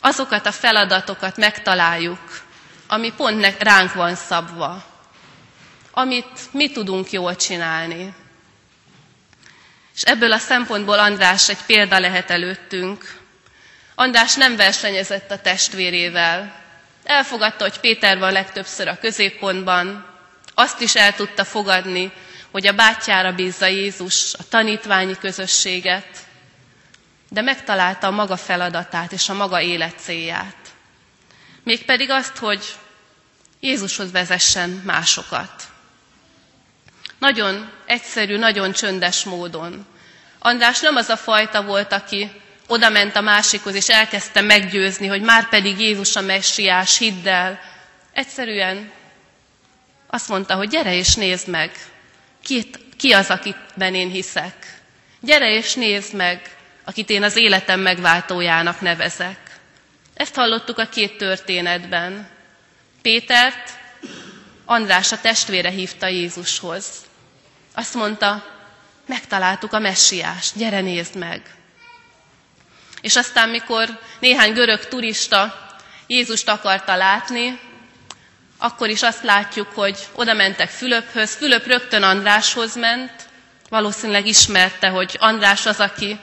azokat 0.00 0.46
a 0.46 0.52
feladatokat 0.52 1.36
megtaláljuk, 1.36 2.20
ami 2.88 3.12
pont 3.16 3.56
ránk 3.58 3.92
van 3.94 4.14
szabva, 4.14 4.84
amit 5.92 6.52
mi 6.52 6.70
tudunk 6.70 7.10
jól 7.10 7.36
csinálni. 7.36 8.14
És 9.96 10.02
ebből 10.02 10.32
a 10.32 10.38
szempontból 10.38 10.98
András 10.98 11.48
egy 11.48 11.62
példa 11.66 11.98
lehet 11.98 12.30
előttünk. 12.30 13.18
András 13.94 14.34
nem 14.34 14.56
versenyezett 14.56 15.30
a 15.30 15.40
testvérével. 15.40 16.64
Elfogadta, 17.04 17.64
hogy 17.64 17.80
Péter 17.80 18.18
van 18.18 18.32
legtöbbször 18.32 18.88
a 18.88 18.98
középpontban, 18.98 20.14
azt 20.54 20.80
is 20.80 20.94
el 20.94 21.14
tudta 21.14 21.44
fogadni, 21.44 22.12
hogy 22.50 22.66
a 22.66 22.72
bátyjára 22.72 23.32
bízza 23.32 23.66
Jézus 23.66 24.34
a 24.34 24.48
tanítványi 24.48 25.16
közösséget, 25.20 26.18
de 27.28 27.40
megtalálta 27.40 28.06
a 28.06 28.10
maga 28.10 28.36
feladatát 28.36 29.12
és 29.12 29.28
a 29.28 29.34
maga 29.34 29.60
élet 29.60 29.98
célját. 29.98 30.56
Mégpedig 31.62 32.10
azt, 32.10 32.36
hogy 32.36 32.64
Jézushoz 33.60 34.10
vezessen 34.10 34.70
másokat. 34.70 35.62
Nagyon 37.18 37.70
egyszerű, 37.86 38.36
nagyon 38.36 38.72
csöndes 38.72 39.24
módon. 39.24 39.86
András 40.38 40.80
nem 40.80 40.96
az 40.96 41.08
a 41.08 41.16
fajta 41.16 41.62
volt, 41.62 41.92
aki 41.92 42.30
oda 42.66 42.88
ment 42.88 43.16
a 43.16 43.20
másikhoz, 43.20 43.74
és 43.74 43.88
elkezdte 43.88 44.40
meggyőzni, 44.40 45.06
hogy 45.06 45.22
már 45.22 45.48
pedig 45.48 45.80
Jézus 45.80 46.16
a 46.16 46.20
messiás, 46.20 46.98
hidd 46.98 47.28
el. 47.28 47.60
Egyszerűen 48.12 48.90
azt 50.06 50.28
mondta, 50.28 50.54
hogy 50.54 50.68
gyere 50.68 50.94
és 50.94 51.14
nézd 51.14 51.48
meg, 51.48 51.70
ki, 52.42 52.70
ki 52.96 53.12
az, 53.12 53.30
akiben 53.30 53.94
én 53.94 54.10
hiszek. 54.10 54.80
Gyere 55.20 55.50
és 55.50 55.74
nézd 55.74 56.14
meg, 56.14 56.56
akit 56.84 57.10
én 57.10 57.22
az 57.22 57.36
életem 57.36 57.80
megváltójának 57.80 58.80
nevezek. 58.80 59.38
Ezt 60.14 60.34
hallottuk 60.34 60.78
a 60.78 60.88
két 60.88 61.16
történetben. 61.16 62.28
Pétert 63.02 63.70
András 64.64 65.12
a 65.12 65.20
testvére 65.20 65.70
hívta 65.70 66.06
Jézushoz. 66.06 67.05
Azt 67.78 67.94
mondta, 67.94 68.44
megtaláltuk 69.06 69.72
a 69.72 69.78
messiást, 69.78 70.56
gyere 70.56 70.80
nézd 70.80 71.16
meg. 71.16 71.54
És 73.00 73.16
aztán, 73.16 73.48
mikor 73.48 74.00
néhány 74.18 74.52
görög 74.52 74.88
turista 74.88 75.66
Jézust 76.06 76.48
akarta 76.48 76.96
látni, 76.96 77.60
akkor 78.58 78.88
is 78.88 79.02
azt 79.02 79.22
látjuk, 79.22 79.68
hogy 79.74 79.98
oda 80.12 80.32
mentek 80.32 80.68
Fülöphöz, 80.68 81.34
Fülöp 81.34 81.66
rögtön 81.66 82.02
Andráshoz 82.02 82.76
ment, 82.76 83.28
valószínűleg 83.68 84.26
ismerte, 84.26 84.88
hogy 84.88 85.16
András 85.18 85.66
az, 85.66 85.80
aki 85.80 86.18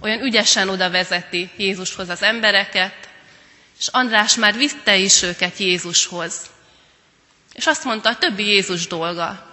olyan 0.00 0.20
ügyesen 0.20 0.68
oda 0.68 0.90
vezeti 0.90 1.50
Jézushoz 1.56 2.08
az 2.08 2.22
embereket, 2.22 3.08
és 3.78 3.86
András 3.86 4.34
már 4.34 4.54
vitte 4.56 4.96
is 4.96 5.22
őket 5.22 5.56
Jézushoz. 5.58 6.40
És 7.52 7.66
azt 7.66 7.84
mondta, 7.84 8.08
a 8.08 8.18
többi 8.18 8.44
Jézus 8.46 8.86
dolga. 8.86 9.52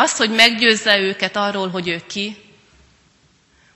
Az, 0.00 0.16
hogy 0.16 0.30
meggyőzze 0.30 0.98
őket 0.98 1.36
arról, 1.36 1.68
hogy 1.68 1.88
ő 1.88 2.02
ki, 2.06 2.36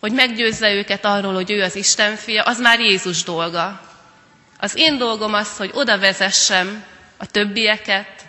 hogy 0.00 0.12
meggyőzze 0.12 0.72
őket 0.72 1.04
arról, 1.04 1.34
hogy 1.34 1.50
ő 1.50 1.62
az 1.62 1.76
Isten 1.76 2.16
fia, 2.16 2.42
az 2.42 2.60
már 2.60 2.80
Jézus 2.80 3.22
dolga. 3.22 3.80
Az 4.58 4.74
én 4.74 4.98
dolgom 4.98 5.34
az, 5.34 5.56
hogy 5.56 5.70
oda 5.74 5.98
vezessem 5.98 6.84
a 7.16 7.26
többieket 7.26 8.26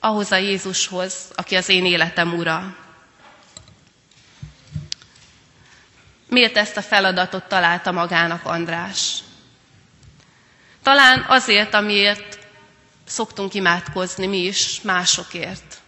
ahhoz 0.00 0.32
a 0.32 0.36
Jézushoz, 0.36 1.14
aki 1.34 1.56
az 1.56 1.68
én 1.68 1.84
életem 1.84 2.34
ura. 2.34 2.76
Miért 6.28 6.56
ezt 6.56 6.76
a 6.76 6.82
feladatot 6.82 7.44
találta 7.44 7.92
magának 7.92 8.44
András? 8.44 9.18
Talán 10.82 11.24
azért, 11.28 11.74
amiért 11.74 12.38
szoktunk 13.06 13.54
imádkozni 13.54 14.26
mi 14.26 14.38
is 14.38 14.80
másokért. 14.82 15.82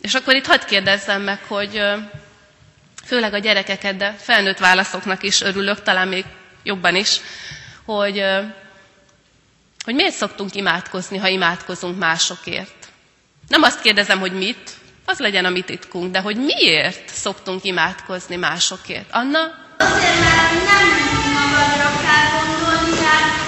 És 0.00 0.14
akkor 0.14 0.34
itt 0.34 0.46
hadd 0.46 0.66
kérdezzem 0.66 1.22
meg, 1.22 1.38
hogy 1.48 1.80
főleg 3.04 3.34
a 3.34 3.38
gyerekeket, 3.38 3.96
de 3.96 4.12
felnőtt 4.18 4.58
válaszoknak 4.58 5.22
is 5.22 5.40
örülök, 5.40 5.82
talán 5.82 6.08
még 6.08 6.24
jobban 6.62 6.94
is, 6.94 7.20
hogy, 7.84 8.22
hogy 9.84 9.94
miért 9.94 10.14
szoktunk 10.14 10.54
imádkozni, 10.54 11.18
ha 11.18 11.28
imádkozunk 11.28 11.98
másokért. 11.98 12.88
Nem 13.48 13.62
azt 13.62 13.80
kérdezem, 13.80 14.18
hogy 14.18 14.32
mit, 14.32 14.70
az 15.04 15.18
legyen 15.18 15.44
a 15.44 15.50
mi 15.50 15.60
titkunk, 15.62 16.12
de 16.12 16.20
hogy 16.20 16.36
miért 16.36 17.08
szoktunk 17.08 17.64
imádkozni 17.64 18.36
másokért. 18.36 19.08
Anna? 19.10 19.38
Azért, 19.78 20.20
mert 20.20 20.52
nem 20.64 20.88
magadra 21.32 22.00
kell 22.02 22.28
gondolni, 22.38 22.90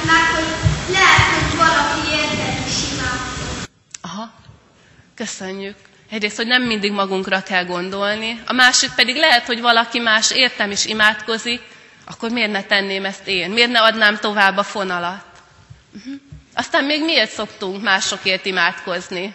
meg 0.06 0.24
hogy 0.34 0.92
lehet, 0.92 1.42
hogy 1.42 1.56
valaki 1.56 2.08
érted 2.10 2.66
is 2.66 2.92
imádkozni. 2.92 3.66
Aha, 4.00 4.32
köszönjük. 5.14 5.76
Egyrészt, 6.10 6.36
hogy 6.36 6.46
nem 6.46 6.62
mindig 6.62 6.92
magunkra 6.92 7.42
kell 7.42 7.64
gondolni, 7.64 8.42
a 8.46 8.52
másik 8.52 8.90
pedig 8.94 9.16
lehet, 9.16 9.46
hogy 9.46 9.60
valaki 9.60 9.98
más 9.98 10.30
értem 10.30 10.70
is 10.70 10.84
imádkozik, 10.84 11.60
akkor 12.06 12.30
miért 12.30 12.50
ne 12.50 12.62
tenném 12.62 13.04
ezt 13.04 13.26
én? 13.26 13.50
Miért 13.50 13.70
ne 13.70 13.80
adnám 13.80 14.16
tovább 14.16 14.56
a 14.56 14.62
fonalat? 14.62 15.24
Uh-huh. 15.96 16.14
Aztán 16.54 16.84
még 16.84 17.04
miért 17.04 17.30
szoktunk 17.30 17.82
másokért 17.82 18.44
imádkozni? 18.46 19.34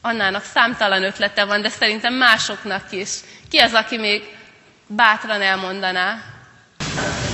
Annának 0.00 0.44
számtalan 0.44 1.04
ötlete 1.04 1.44
van, 1.44 1.62
de 1.62 1.68
szerintem 1.68 2.14
másoknak 2.14 2.92
is. 2.92 3.08
Ki 3.50 3.58
az, 3.58 3.72
aki 3.72 3.96
még 3.96 4.22
bátran 4.86 5.42
elmondaná? 5.42 6.22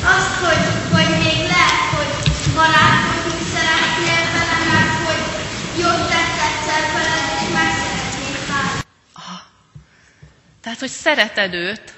Azt, 0.05 0.35
hogy, 0.45 0.93
hogy 0.93 1.09
még 1.19 1.47
lehet, 1.47 1.91
hogy 1.97 2.33
barátkozni 2.55 3.14
Tehát, 10.65 10.79
hogy 10.79 10.89
szereted 10.89 11.55
őt, 11.55 11.93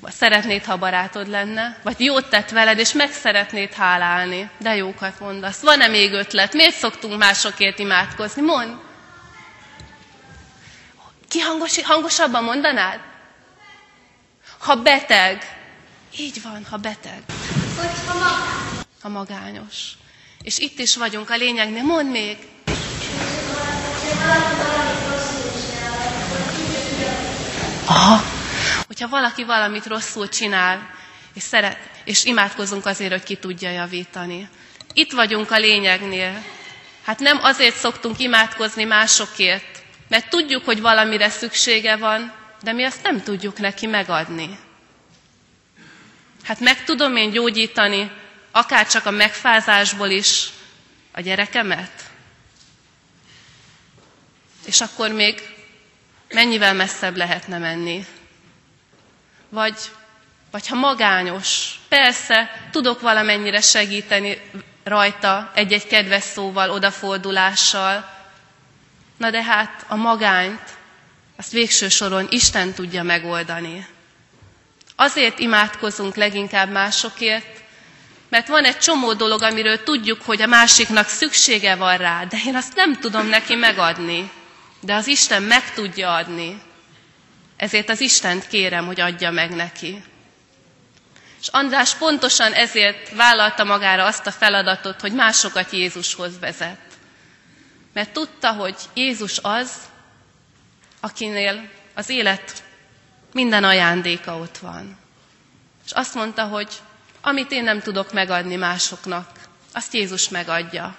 vagy 0.00 0.12
szeretnéd, 0.12 0.64
ha 0.64 0.76
barátod 0.76 1.28
lenne, 1.28 1.76
vagy 1.82 2.00
jót 2.00 2.28
tett 2.30 2.50
veled, 2.50 2.78
és 2.78 2.92
meg 2.92 3.12
szeretnéd 3.12 3.72
hálálni. 3.72 4.50
De 4.58 4.76
jókat 4.76 5.20
mondasz. 5.20 5.60
Van-e 5.60 5.86
még 5.88 6.12
ötlet? 6.12 6.52
Miért 6.52 6.74
szoktunk 6.74 7.18
másokért 7.18 7.78
imádkozni? 7.78 8.42
Mondd! 8.42 8.76
Ki 11.28 11.38
hangos, 11.40 11.82
hangosabban 11.82 12.44
mondanád? 12.44 13.00
Ha 14.58 14.74
beteg. 14.76 15.58
Így 16.18 16.42
van, 16.42 16.66
ha 16.70 16.76
beteg. 16.76 17.22
Hogyha 17.76 18.12
magányos. 18.18 18.84
Ha 19.02 19.08
magányos. 19.08 19.92
És 20.42 20.58
itt 20.58 20.78
is 20.78 20.96
vagyunk 20.96 21.30
a 21.30 21.36
lényegnél. 21.36 21.82
Mondd 21.82 22.06
még. 22.08 22.38
Aha. 27.90 28.22
Hogyha 28.86 29.08
valaki 29.08 29.44
valamit 29.44 29.86
rosszul 29.86 30.28
csinál, 30.28 30.90
és, 31.34 31.42
szeret, 31.42 31.78
és 32.04 32.24
imádkozunk 32.24 32.86
azért, 32.86 33.10
hogy 33.12 33.22
ki 33.22 33.36
tudja 33.36 33.70
javítani. 33.70 34.48
Itt 34.92 35.12
vagyunk 35.12 35.50
a 35.50 35.58
lényegnél. 35.58 36.42
Hát 37.04 37.18
nem 37.18 37.38
azért 37.42 37.76
szoktunk 37.76 38.18
imádkozni 38.18 38.84
másokért, 38.84 39.82
mert 40.08 40.28
tudjuk, 40.28 40.64
hogy 40.64 40.80
valamire 40.80 41.28
szüksége 41.28 41.96
van, 41.96 42.32
de 42.62 42.72
mi 42.72 42.84
azt 42.84 43.02
nem 43.02 43.22
tudjuk 43.22 43.58
neki 43.58 43.86
megadni. 43.86 44.58
Hát 46.44 46.60
meg 46.60 46.84
tudom 46.84 47.16
én 47.16 47.30
gyógyítani, 47.30 48.10
akár 48.50 48.86
csak 48.86 49.06
a 49.06 49.10
megfázásból 49.10 50.08
is 50.08 50.48
a 51.12 51.20
gyerekemet? 51.20 51.92
És 54.66 54.80
akkor 54.80 55.10
még 55.10 55.49
mennyivel 56.32 56.74
messzebb 56.74 57.16
lehetne 57.16 57.58
menni? 57.58 58.06
Vagy, 59.48 59.76
vagy 60.50 60.68
ha 60.68 60.74
magányos, 60.74 61.80
persze, 61.88 62.68
tudok 62.70 63.00
valamennyire 63.00 63.60
segíteni 63.60 64.40
rajta 64.84 65.50
egy-egy 65.54 65.86
kedves 65.86 66.22
szóval, 66.22 66.70
odafordulással, 66.70 68.18
na 69.16 69.30
de 69.30 69.42
hát 69.42 69.84
a 69.88 69.96
magányt, 69.96 70.78
azt 71.36 71.52
végső 71.52 71.88
soron 71.88 72.26
Isten 72.30 72.72
tudja 72.72 73.02
megoldani. 73.02 73.86
Azért 74.96 75.38
imádkozunk 75.38 76.14
leginkább 76.14 76.70
másokért, 76.70 77.62
mert 78.28 78.48
van 78.48 78.64
egy 78.64 78.78
csomó 78.78 79.12
dolog, 79.12 79.42
amiről 79.42 79.82
tudjuk, 79.82 80.22
hogy 80.22 80.42
a 80.42 80.46
másiknak 80.46 81.08
szüksége 81.08 81.74
van 81.74 81.96
rá, 81.96 82.24
de 82.24 82.38
én 82.46 82.56
azt 82.56 82.74
nem 82.74 82.94
tudom 82.94 83.26
neki 83.26 83.54
megadni. 83.54 84.30
De 84.80 84.94
az 84.94 85.06
Isten 85.06 85.42
meg 85.42 85.72
tudja 85.74 86.14
adni. 86.14 86.62
Ezért 87.56 87.88
az 87.88 88.00
Istent 88.00 88.46
kérem, 88.46 88.86
hogy 88.86 89.00
adja 89.00 89.30
meg 89.30 89.54
neki. 89.54 90.02
És 91.40 91.48
András 91.48 91.94
pontosan 91.94 92.52
ezért 92.52 93.14
vállalta 93.14 93.64
magára 93.64 94.04
azt 94.04 94.26
a 94.26 94.32
feladatot, 94.32 95.00
hogy 95.00 95.12
másokat 95.12 95.70
Jézushoz 95.70 96.38
vezet. 96.38 96.78
Mert 97.92 98.12
tudta, 98.12 98.52
hogy 98.52 98.76
Jézus 98.94 99.38
az, 99.42 99.72
akinél 101.00 101.68
az 101.94 102.08
élet 102.08 102.62
minden 103.32 103.64
ajándéka 103.64 104.38
ott 104.38 104.58
van. 104.58 104.98
És 105.84 105.92
azt 105.92 106.14
mondta, 106.14 106.44
hogy 106.44 106.68
amit 107.20 107.52
én 107.52 107.64
nem 107.64 107.80
tudok 107.80 108.12
megadni 108.12 108.56
másoknak, 108.56 109.30
azt 109.72 109.94
Jézus 109.94 110.28
megadja. 110.28 110.96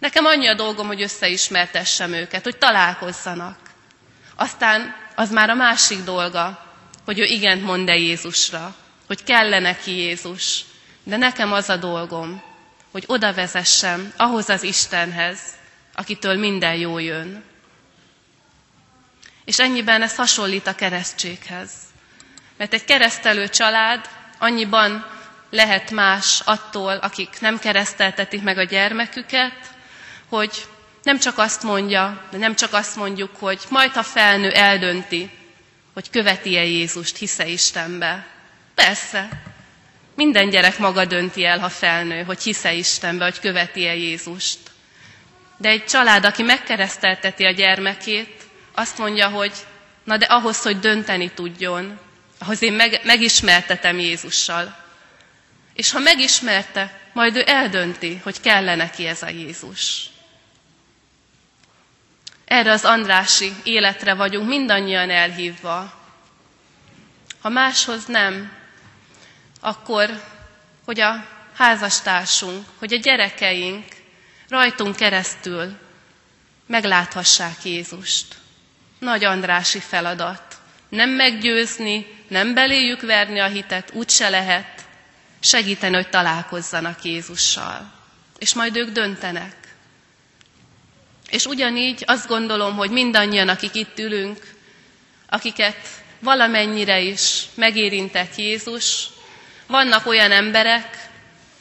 Nekem 0.00 0.24
annyi 0.24 0.46
a 0.46 0.54
dolgom, 0.54 0.86
hogy 0.86 1.02
összeismertessem 1.02 2.12
őket, 2.12 2.44
hogy 2.44 2.56
találkozzanak. 2.56 3.58
Aztán 4.34 4.94
az 5.14 5.30
már 5.30 5.50
a 5.50 5.54
másik 5.54 6.04
dolga, 6.04 6.66
hogy 7.04 7.18
ő 7.18 7.24
igent 7.24 7.62
mond-e 7.62 7.96
Jézusra, 7.96 8.74
hogy 9.06 9.24
kellene 9.24 9.58
neki 9.58 9.96
Jézus. 9.96 10.64
De 11.02 11.16
nekem 11.16 11.52
az 11.52 11.68
a 11.68 11.76
dolgom, 11.76 12.42
hogy 12.90 13.04
oda 13.06 13.34
vezessem 13.34 14.12
ahhoz 14.16 14.48
az 14.48 14.62
Istenhez, 14.62 15.40
akitől 15.94 16.34
minden 16.34 16.74
jó 16.74 16.98
jön. 16.98 17.44
És 19.44 19.58
ennyiben 19.58 20.02
ez 20.02 20.16
hasonlít 20.16 20.66
a 20.66 20.74
keresztséghez. 20.74 21.70
Mert 22.56 22.72
egy 22.72 22.84
keresztelő 22.84 23.48
család 23.48 24.08
annyiban 24.38 25.06
lehet 25.50 25.90
más 25.90 26.40
attól, 26.44 26.96
akik 26.96 27.40
nem 27.40 27.58
kereszteltetik 27.58 28.42
meg 28.42 28.58
a 28.58 28.64
gyermeküket, 28.64 29.78
hogy 30.30 30.66
nem 31.02 31.18
csak 31.18 31.38
azt 31.38 31.62
mondja, 31.62 32.22
de 32.30 32.38
nem 32.38 32.54
csak 32.54 32.72
azt 32.72 32.96
mondjuk, 32.96 33.30
hogy 33.38 33.60
majd 33.68 33.90
ha 33.92 34.02
felnő 34.02 34.50
eldönti, 34.50 35.30
hogy 35.94 36.10
követi-e 36.10 36.64
Jézust, 36.64 37.16
hisze 37.16 37.46
Istenbe. 37.46 38.26
Persze, 38.74 39.28
minden 40.14 40.50
gyerek 40.50 40.78
maga 40.78 41.04
dönti 41.04 41.44
el, 41.44 41.58
ha 41.58 41.68
felnő, 41.68 42.22
hogy 42.22 42.42
hisze 42.42 42.72
Istenbe, 42.72 43.24
hogy 43.24 43.40
követi-e 43.40 43.94
Jézust. 43.94 44.58
De 45.56 45.68
egy 45.68 45.84
család, 45.84 46.24
aki 46.24 46.42
megkeresztelteti 46.42 47.44
a 47.44 47.50
gyermekét, 47.50 48.42
azt 48.74 48.98
mondja, 48.98 49.28
hogy 49.28 49.52
na 50.04 50.16
de 50.16 50.24
ahhoz, 50.24 50.62
hogy 50.62 50.78
dönteni 50.78 51.30
tudjon, 51.30 51.98
ahhoz 52.38 52.62
én 52.62 52.72
meg, 52.72 53.00
megismertetem 53.04 53.98
Jézussal. 53.98 54.76
És 55.74 55.90
ha 55.92 55.98
megismerte, 55.98 57.00
majd 57.12 57.36
ő 57.36 57.42
eldönti, 57.46 58.20
hogy 58.22 58.40
kell 58.40 58.74
neki 58.76 59.06
ez 59.06 59.22
a 59.22 59.28
Jézus. 59.28 60.09
Erre 62.50 62.70
az 62.70 62.84
Andrási 62.84 63.52
életre 63.62 64.14
vagyunk 64.14 64.48
mindannyian 64.48 65.10
elhívva. 65.10 65.92
Ha 67.40 67.48
máshoz 67.48 68.06
nem, 68.06 68.52
akkor, 69.60 70.22
hogy 70.84 71.00
a 71.00 71.26
házastársunk, 71.56 72.66
hogy 72.78 72.92
a 72.92 72.96
gyerekeink 72.96 73.84
rajtunk 74.48 74.96
keresztül 74.96 75.78
megláthassák 76.66 77.64
Jézust. 77.64 78.36
Nagy 78.98 79.24
Andrási 79.24 79.78
feladat. 79.78 80.42
Nem 80.88 81.10
meggyőzni, 81.10 82.06
nem 82.28 82.54
beléjük 82.54 83.00
verni 83.00 83.38
a 83.38 83.46
hitet, 83.46 83.90
úgyse 83.92 84.28
lehet. 84.28 84.84
Segíteni, 85.40 85.94
hogy 85.94 86.08
találkozzanak 86.08 87.04
Jézussal. 87.04 87.92
És 88.38 88.54
majd 88.54 88.76
ők 88.76 88.88
döntenek. 88.90 89.59
És 91.30 91.44
ugyanígy 91.44 92.02
azt 92.06 92.28
gondolom, 92.28 92.76
hogy 92.76 92.90
mindannyian, 92.90 93.48
akik 93.48 93.74
itt 93.74 93.98
ülünk, 93.98 94.54
akiket 95.28 95.76
valamennyire 96.18 97.00
is 97.00 97.42
megérintett 97.54 98.36
Jézus, 98.36 99.06
vannak 99.66 100.06
olyan 100.06 100.32
emberek, 100.32 101.08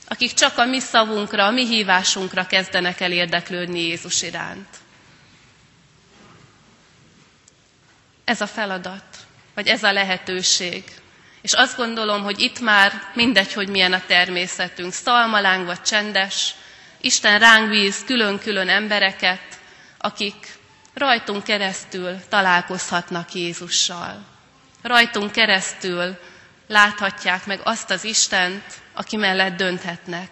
akik 0.08 0.34
csak 0.34 0.58
a 0.58 0.66
mi 0.66 0.80
szavunkra, 0.80 1.46
a 1.46 1.52
mi 1.52 1.66
hívásunkra 1.66 2.46
kezdenek 2.46 3.00
el 3.00 3.12
érdeklődni 3.12 3.80
Jézus 3.80 4.22
iránt. 4.22 4.68
Ez 8.26 8.42
a 8.42 8.48
feladat, 8.48 9.04
vagy 9.56 9.68
ez 9.68 9.84
a 9.84 9.92
lehetőség. 9.92 10.84
És 11.42 11.54
azt 11.54 11.78
gondolom, 11.78 12.24
hogy 12.24 12.40
itt 12.40 12.60
már 12.60 13.02
mindegy, 13.14 13.54
hogy 13.54 13.68
milyen 13.68 13.94
a 13.94 14.02
természetünk, 14.08 14.94
szalmaláng 14.94 15.66
vagy 15.66 15.82
csendes, 15.82 16.54
Isten 17.02 17.40
ránk 17.40 17.70
bíz 17.70 18.04
külön-külön 18.06 18.70
embereket, 18.70 19.59
akik 20.00 20.58
rajtunk 20.94 21.44
keresztül 21.44 22.20
találkozhatnak 22.30 23.34
Jézussal. 23.34 24.26
Rajtunk 24.82 25.32
keresztül 25.32 26.18
láthatják 26.68 27.46
meg 27.46 27.60
azt 27.64 27.90
az 27.90 28.04
Istent, 28.04 28.64
aki 28.94 29.16
mellett 29.18 29.56
dönthetnek. 29.58 30.30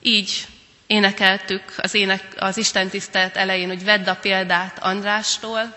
Így 0.00 0.46
énekeltük 0.86 1.62
az, 1.76 1.94
ének, 1.94 2.34
az 2.38 2.56
Isten 2.56 2.88
tisztelet 2.88 3.36
elején, 3.36 3.68
hogy 3.68 3.84
vedd 3.84 4.08
a 4.08 4.14
példát 4.16 4.78
Andrástól, 4.78 5.76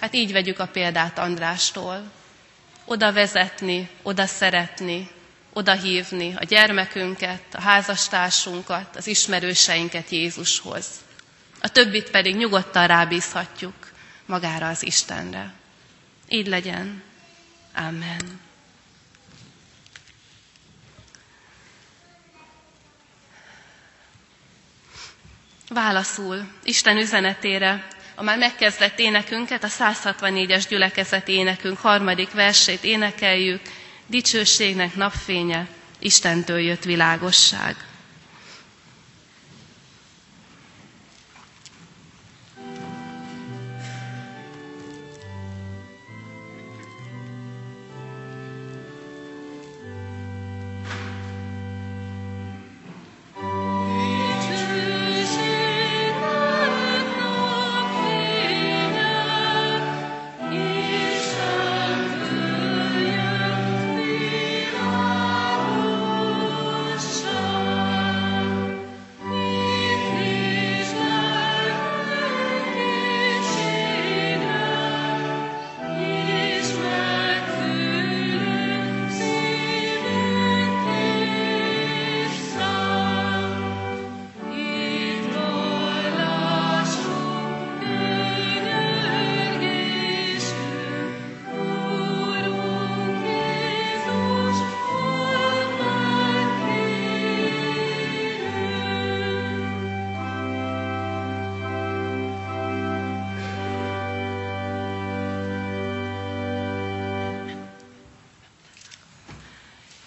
hát 0.00 0.14
így 0.14 0.32
vegyük 0.32 0.58
a 0.58 0.66
példát 0.66 1.18
Andrástól. 1.18 2.02
Oda 2.84 3.12
vezetni, 3.12 3.88
oda 4.02 4.26
szeretni, 4.26 5.10
oda 5.52 5.72
hívni 5.72 6.34
a 6.36 6.44
gyermekünket, 6.44 7.42
a 7.52 7.60
házastársunkat, 7.60 8.96
az 8.96 9.06
ismerőseinket 9.06 10.08
Jézushoz. 10.10 10.86
A 11.64 11.68
többit 11.68 12.10
pedig 12.10 12.36
nyugodtan 12.36 12.86
rábízhatjuk 12.86 13.74
magára 14.26 14.68
az 14.68 14.82
Istenre. 14.82 15.52
Így 16.28 16.46
legyen. 16.46 17.02
Amen. 17.74 18.40
Válaszul 25.68 26.48
Isten 26.64 26.96
üzenetére 26.96 27.86
a 28.14 28.22
már 28.22 28.38
megkezdett 28.38 28.98
énekünket, 28.98 29.64
a 29.64 29.68
164-es 29.68 30.64
gyülekezeti 30.68 31.32
énekünk 31.32 31.78
harmadik 31.78 32.30
versét 32.32 32.84
énekeljük, 32.84 33.60
dicsőségnek 34.06 34.94
napfénye, 34.94 35.66
Istentől 35.98 36.58
jött 36.58 36.82
világosság. 36.84 37.76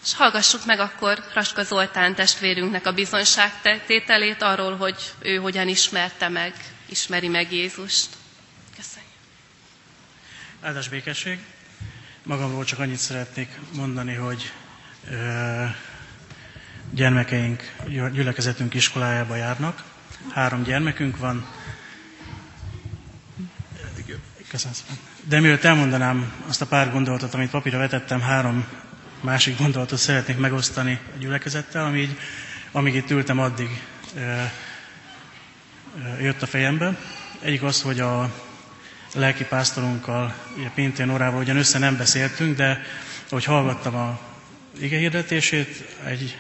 És 0.08 0.14
hallgassuk 0.14 0.66
meg 0.66 0.80
akkor 0.80 1.24
Raska 1.34 1.64
Zoltán 1.64 2.16
testvérünknek 2.16 2.86
a 2.86 2.92
bizonyságtételét 2.94 4.42
arról, 4.42 4.76
hogy 4.78 4.96
ő 5.20 5.36
hogyan 5.36 5.68
ismerte 5.68 6.30
meg, 6.30 6.54
ismeri 6.86 7.28
meg 7.28 7.52
Jézust. 7.54 8.08
Köszönjük. 8.76 9.12
Áldás 10.62 10.90
békesség. 10.90 11.40
Magamról 12.24 12.64
csak 12.64 12.80
annyit 12.80 12.98
szeretnék 12.98 13.60
mondani, 13.74 14.14
hogy 14.14 14.52
ö, 15.10 15.64
gyermekeink 16.92 17.72
gyülekezetünk 18.12 18.74
iskolájába 18.74 19.36
járnak. 19.36 19.84
Három 20.34 20.64
gyermekünk 20.64 21.18
van. 21.18 21.48
Köszönöm 24.50 24.74
szépen. 24.76 24.98
De 25.24 25.40
mielőtt 25.40 25.64
elmondanám 25.64 26.34
azt 26.48 26.62
a 26.62 26.66
pár 26.66 26.92
gondolatot, 26.92 27.34
amit 27.34 27.50
papírra 27.50 27.78
vetettem, 27.78 28.22
három 28.22 28.68
másik 29.22 29.58
gondolatot 29.58 30.00
szeretnék 30.00 30.38
megosztani 30.38 31.00
a 31.16 31.18
gyülekezettel, 31.20 31.86
ami 31.86 32.00
így, 32.00 32.18
amíg 32.72 32.96
itt 32.96 33.10
ültem, 33.10 33.40
addig 33.40 33.70
e, 34.16 34.20
e, 34.20 34.52
jött 36.22 36.42
a 36.42 36.46
fejembe. 36.46 36.98
Egyik 37.42 37.64
az, 37.64 37.82
hogy 37.82 38.00
a 38.00 38.34
lelki 39.14 39.44
pásztorunkkal, 39.44 40.34
ugye 40.58 40.70
Pintén 40.76 41.10
órával 41.10 41.42
ugyan 41.42 41.58
össze 41.58 41.80
nem 41.80 41.98
beszéltünk, 41.98 42.56
de 42.56 42.82
ahogy 43.30 43.44
hallgattam 43.44 43.96
a 43.96 44.20
ige 44.80 44.98
hirdetését, 44.98 45.86
egy 46.06 46.38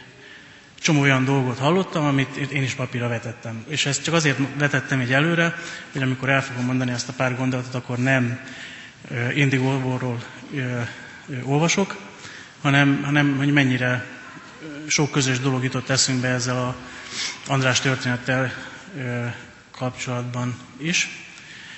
csomó 0.79 1.01
olyan 1.01 1.25
dolgot 1.25 1.57
hallottam, 1.57 2.05
amit 2.05 2.35
én 2.35 2.63
is 2.63 2.73
papírra 2.73 3.07
vetettem. 3.07 3.65
És 3.67 3.85
ezt 3.85 4.03
csak 4.03 4.13
azért 4.13 4.39
vetettem 4.57 4.99
egy 4.99 5.13
előre, 5.13 5.55
hogy 5.91 6.01
amikor 6.01 6.29
el 6.29 6.41
fogom 6.43 6.65
mondani 6.65 6.91
ezt 6.91 7.09
a 7.09 7.13
pár 7.13 7.37
gondolatot, 7.37 7.75
akkor 7.75 7.97
nem 7.97 8.39
Indigóból 9.33 10.19
olvasok, 11.43 12.06
hanem, 12.61 13.01
hanem 13.03 13.37
hogy 13.37 13.51
mennyire 13.53 14.05
sok 14.87 15.11
közös 15.11 15.39
dolog 15.39 15.63
jutott 15.63 15.89
eszünkbe 15.89 16.27
ezzel 16.27 16.57
a 16.57 16.75
András 17.47 17.79
történettel 17.79 18.53
kapcsolatban 19.71 20.57
is. 20.77 21.09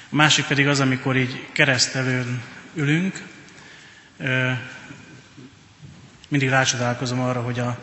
A 0.10 0.16
másik 0.16 0.46
pedig 0.46 0.68
az, 0.68 0.80
amikor 0.80 1.18
így 1.18 1.48
keresztelőn 1.52 2.42
ülünk, 2.76 3.24
mindig 6.28 6.50
rácsodálkozom 6.50 7.20
arra, 7.20 7.42
hogy 7.42 7.60
a, 7.60 7.80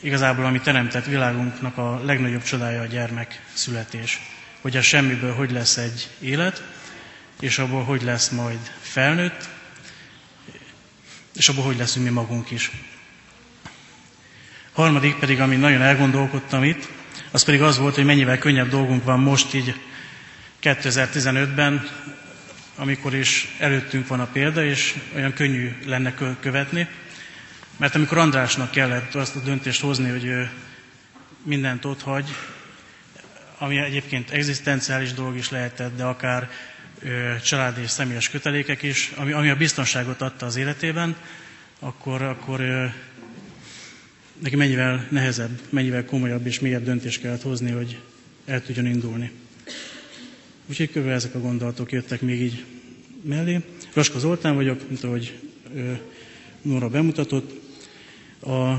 igazából 0.00 0.44
ami 0.44 0.60
teremtett 0.60 1.04
világunknak 1.04 1.78
a 1.78 2.04
legnagyobb 2.04 2.42
csodája 2.42 2.80
a 2.80 2.86
gyermek 2.86 3.42
születés. 3.52 4.20
Hogy 4.60 4.76
a 4.76 4.82
semmiből 4.82 5.34
hogy 5.34 5.50
lesz 5.50 5.76
egy 5.76 6.08
élet, 6.20 6.62
és 7.40 7.58
abból 7.58 7.84
hogy 7.84 8.02
lesz 8.02 8.28
majd 8.28 8.58
felnőtt, 8.80 9.48
és 11.38 11.48
abban 11.48 11.64
hogy 11.64 11.76
leszünk 11.76 12.04
mi 12.04 12.12
magunk 12.12 12.50
is. 12.50 12.70
Harmadik 14.72 15.14
pedig, 15.14 15.40
ami 15.40 15.56
nagyon 15.56 15.82
elgondolkodtam 15.82 16.64
itt, 16.64 16.88
az 17.30 17.44
pedig 17.44 17.62
az 17.62 17.78
volt, 17.78 17.94
hogy 17.94 18.04
mennyivel 18.04 18.38
könnyebb 18.38 18.68
dolgunk 18.68 19.04
van 19.04 19.20
most 19.20 19.54
így 19.54 19.74
2015-ben, 20.62 21.88
amikor 22.76 23.14
is 23.14 23.48
előttünk 23.58 24.06
van 24.06 24.20
a 24.20 24.26
példa, 24.26 24.64
és 24.64 24.94
olyan 25.14 25.32
könnyű 25.32 25.76
lenne 25.84 26.14
követni. 26.40 26.88
Mert 27.76 27.94
amikor 27.94 28.18
Andrásnak 28.18 28.70
kellett 28.70 29.14
azt 29.14 29.36
a 29.36 29.40
döntést 29.40 29.80
hozni, 29.80 30.10
hogy 30.10 30.48
mindent 31.42 31.84
ott 31.84 32.02
hagy, 32.02 32.34
ami 33.58 33.78
egyébként 33.78 34.30
egzisztenciális 34.30 35.12
dolog 35.12 35.36
is 35.36 35.50
lehetett, 35.50 35.96
de 35.96 36.04
akár 36.04 36.50
családi 37.42 37.80
és 37.80 37.90
személyes 37.90 38.30
kötelékek 38.30 38.82
is, 38.82 39.12
ami, 39.16 39.32
ami 39.32 39.48
a 39.48 39.56
biztonságot 39.56 40.20
adta 40.20 40.46
az 40.46 40.56
életében, 40.56 41.16
akkor, 41.78 42.22
akkor 42.22 42.60
neki 44.42 44.56
mennyivel 44.56 45.06
nehezebb, 45.10 45.60
mennyivel 45.70 46.04
komolyabb 46.04 46.46
és 46.46 46.60
mélyebb 46.60 46.84
döntést 46.84 47.20
kellett 47.20 47.42
hozni, 47.42 47.70
hogy 47.70 47.98
el 48.46 48.62
tudjon 48.62 48.86
indulni. 48.86 49.30
Úgyhogy 50.66 50.86
körülbelül 50.86 51.18
ezek 51.18 51.34
a 51.34 51.40
gondolatok 51.40 51.92
jöttek 51.92 52.20
még 52.20 52.40
így 52.40 52.64
mellé. 53.22 53.60
Raska 53.94 54.18
Zoltán 54.18 54.54
vagyok, 54.54 54.88
mint 54.88 55.04
ahogy 55.04 55.38
Nóra 56.62 56.88
bemutatott. 56.88 57.60
A 58.42 58.74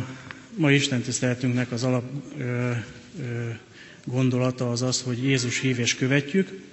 mai 0.56 0.76
Isten 0.76 1.02
tiszteletünknek 1.02 1.72
az 1.72 1.84
alap 1.84 2.04
gondolata 4.06 4.72
az 4.72 4.82
az, 4.82 5.02
hogy 5.02 5.24
Jézus 5.24 5.60
hív 5.60 5.80
és 5.80 5.96
követjük. 5.96 6.69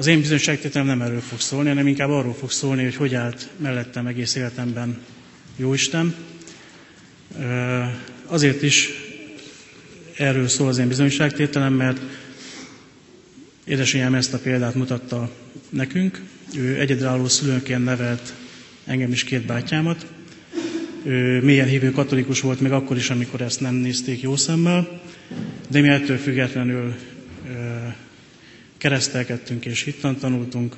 Az 0.00 0.06
én 0.06 0.20
bizonyságtételem 0.20 0.86
nem 0.86 1.02
erről 1.02 1.20
fog 1.20 1.40
szólni, 1.40 1.68
hanem 1.68 1.86
inkább 1.86 2.10
arról 2.10 2.34
fog 2.34 2.50
szólni, 2.50 2.82
hogy 2.82 2.96
hogy 2.96 3.14
állt 3.14 3.48
mellettem 3.56 4.06
egész 4.06 4.34
életemben 4.34 4.98
Jóisten. 5.56 6.14
Azért 8.26 8.62
is 8.62 8.88
erről 10.16 10.48
szól 10.48 10.68
az 10.68 10.78
én 10.78 10.88
bizonyságtételem, 10.88 11.72
mert 11.72 12.00
édesanyám 13.64 14.14
ezt 14.14 14.34
a 14.34 14.38
példát 14.38 14.74
mutatta 14.74 15.30
nekünk. 15.68 16.20
Ő 16.56 16.78
egyedülálló 16.80 17.28
szülőnként 17.28 17.84
nevelt 17.84 18.34
engem 18.84 19.12
is 19.12 19.24
két 19.24 19.46
bátyámat. 19.46 20.06
Ő 21.02 21.42
mélyen 21.42 21.68
hívő 21.68 21.90
katolikus 21.90 22.40
volt 22.40 22.60
még 22.60 22.72
akkor 22.72 22.96
is, 22.96 23.10
amikor 23.10 23.40
ezt 23.40 23.60
nem 23.60 23.74
nézték 23.74 24.20
jó 24.20 24.36
szemmel, 24.36 25.00
de 25.68 25.80
mi 25.80 25.88
ettől 25.88 26.16
függetlenül 26.16 26.94
keresztelkedtünk 28.80 29.64
és 29.64 29.82
hittan 29.82 30.16
tanultunk. 30.16 30.76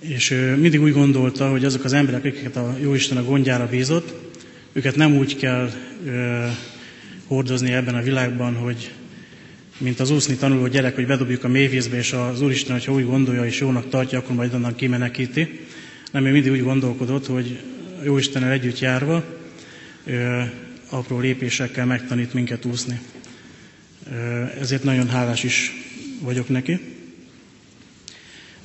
És 0.00 0.30
mindig 0.56 0.82
úgy 0.82 0.92
gondolta, 0.92 1.50
hogy 1.50 1.64
azok 1.64 1.84
az 1.84 1.92
emberek, 1.92 2.24
akiket 2.24 2.56
a 2.56 2.76
Jóisten 2.80 3.16
a 3.16 3.24
gondjára 3.24 3.68
bízott, 3.68 4.14
őket 4.72 4.96
nem 4.96 5.16
úgy 5.16 5.36
kell 5.36 5.70
ö, 6.06 6.46
hordozni 7.26 7.72
ebben 7.72 7.94
a 7.94 8.02
világban, 8.02 8.54
hogy 8.54 8.92
mint 9.78 10.00
az 10.00 10.10
úszni 10.10 10.34
tanuló 10.34 10.66
gyerek, 10.66 10.94
hogy 10.94 11.06
bedobjuk 11.06 11.44
a 11.44 11.48
mélyvízbe, 11.48 11.96
és 11.96 12.12
az 12.12 12.40
Úristen, 12.40 12.72
hogyha 12.72 12.92
úgy 12.92 13.06
gondolja 13.06 13.44
és 13.44 13.60
jónak 13.60 13.88
tartja, 13.88 14.18
akkor 14.18 14.34
majd 14.34 14.54
onnan 14.54 14.74
kimenekíti. 14.74 15.60
Nem, 16.10 16.26
ő 16.26 16.30
mindig 16.32 16.52
úgy 16.52 16.62
gondolkodott, 16.62 17.26
hogy 17.26 17.60
jó 18.04 18.18
Istennel 18.18 18.50
együtt 18.50 18.78
járva, 18.78 19.24
ö, 20.04 20.42
apró 20.90 21.18
lépésekkel 21.18 21.86
megtanít 21.86 22.34
minket 22.34 22.64
úszni. 22.64 23.00
Ö, 24.12 24.42
ezért 24.60 24.84
nagyon 24.84 25.08
hálás 25.08 25.44
is 25.44 25.81
vagyok 26.22 26.48
neki. 26.48 26.80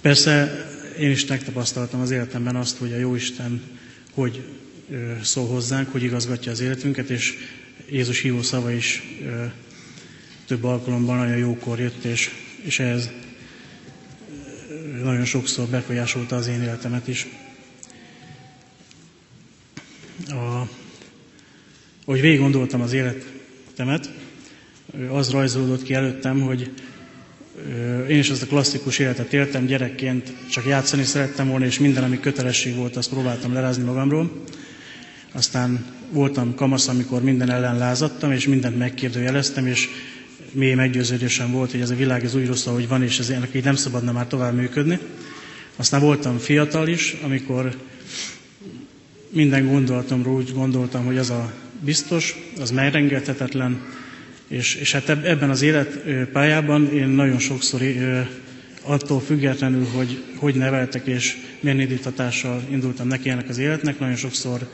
Persze 0.02 0.66
én 1.00 1.12
is 1.12 1.26
megtapasztaltam 1.26 2.02
az 2.02 2.12
életemben 2.12 2.56
azt, 2.56 2.78
hogy 2.78 2.94
a 2.94 2.98
Jóisten 2.98 3.62
hogy 4.14 4.44
szól 5.22 5.48
hozzánk, 5.48 5.92
hogy 5.92 6.04
igazgatja 6.04 6.52
az 6.52 6.60
életünket, 6.60 7.10
és 7.10 7.34
Jézus 7.90 8.22
hívó 8.22 8.42
szava 8.42 8.72
is 8.72 9.04
több 10.46 10.64
alkalommal 10.64 11.18
nagyon 11.18 11.38
jókor 11.38 11.80
jött, 11.80 12.04
és, 12.04 12.30
és 12.64 12.80
ez 12.80 13.10
nagyon 15.04 15.26
sokszor 15.26 15.68
befolyásolta 15.68 16.36
az 16.36 16.48
én 16.48 16.62
életemet 16.62 17.08
is. 17.08 17.28
A, 20.28 20.70
hogy 22.06 22.22
végig 22.22 22.40
gondoltam 22.40 22.82
az 22.82 22.94
életemet, 22.94 24.10
az 25.10 25.32
rajzolódott 25.32 25.84
ki 25.84 25.94
előttem, 25.94 26.42
hogy 26.42 26.72
én 28.10 28.18
is 28.18 28.30
azt 28.30 28.42
a 28.42 28.46
klasszikus 28.46 29.00
életet 29.00 29.34
éltem, 29.34 29.66
gyerekként 29.66 30.34
csak 30.50 30.66
játszani 30.66 31.04
szerettem 31.04 31.48
volna, 31.48 31.66
és 31.66 31.80
minden, 31.80 32.04
ami 32.04 32.20
kötelesség 32.20 32.76
volt, 32.76 32.96
azt 32.96 33.10
próbáltam 33.10 33.54
lerázni 33.54 33.84
magamról. 33.84 34.32
Aztán 35.32 35.86
voltam 36.12 36.56
kamasz, 36.56 36.88
amikor 36.88 37.22
minden 37.22 37.50
ellen 37.50 37.78
lázadtam, 37.78 38.32
és 38.32 38.48
mindent 38.48 38.78
megkérdőjeleztem, 38.78 39.68
és 39.68 39.88
mély 40.52 40.74
meggyőződésem 40.74 41.52
volt, 41.52 41.72
hogy 41.72 41.82
ez 41.82 41.90
a 41.90 41.96
világ 41.96 42.24
ez 42.24 42.36
úgy 42.36 42.48
rossz, 42.48 42.66
ahogy 42.66 42.88
van, 42.88 43.04
és 43.04 43.20
ez 43.20 43.30
ennek 43.30 43.56
így 43.56 43.64
nem 43.64 43.76
szabadna 43.76 44.12
már 44.12 44.28
tovább 44.28 44.56
működni. 44.56 45.00
Aztán 45.76 46.02
voltam 46.02 46.38
fiatal 46.38 46.88
is, 46.88 47.16
amikor 47.24 47.76
minden 49.30 49.68
gondolatomról 49.68 50.36
úgy 50.36 50.54
gondoltam, 50.54 51.06
hogy 51.06 51.18
az 51.18 51.30
a 51.30 51.54
biztos, 51.80 52.36
az 52.60 52.72
megrengethetetlen, 52.72 53.82
és, 54.48 54.76
és 54.76 54.92
hát 54.92 55.10
ebben 55.10 55.50
az 55.50 55.62
életpályában 55.62 56.94
én 56.94 57.08
nagyon 57.08 57.40
sokszor 57.40 57.82
attól 58.82 59.20
függetlenül, 59.20 59.86
hogy 59.86 60.24
hogy 60.36 60.56
neveltek 60.56 61.08
és 61.08 61.38
milyen 61.60 61.80
indítatással 61.80 62.64
indultam 62.70 63.08
neki 63.08 63.30
ennek 63.30 63.50
az 63.50 63.58
életnek, 63.58 64.00
nagyon 64.00 64.16
sokszor 64.16 64.70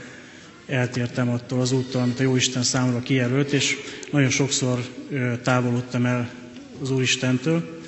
eltértem 0.67 1.29
attól 1.29 1.61
az 1.61 1.71
úttól, 1.71 2.01
amit 2.01 2.19
a 2.19 2.23
Jóisten 2.23 2.63
számomra 2.63 2.99
kijelölt, 2.99 3.51
és 3.51 3.75
nagyon 4.11 4.29
sokszor 4.29 4.85
távolodtam 5.43 6.05
el 6.05 6.29
az 6.81 6.91
Úristentől. 6.91 7.81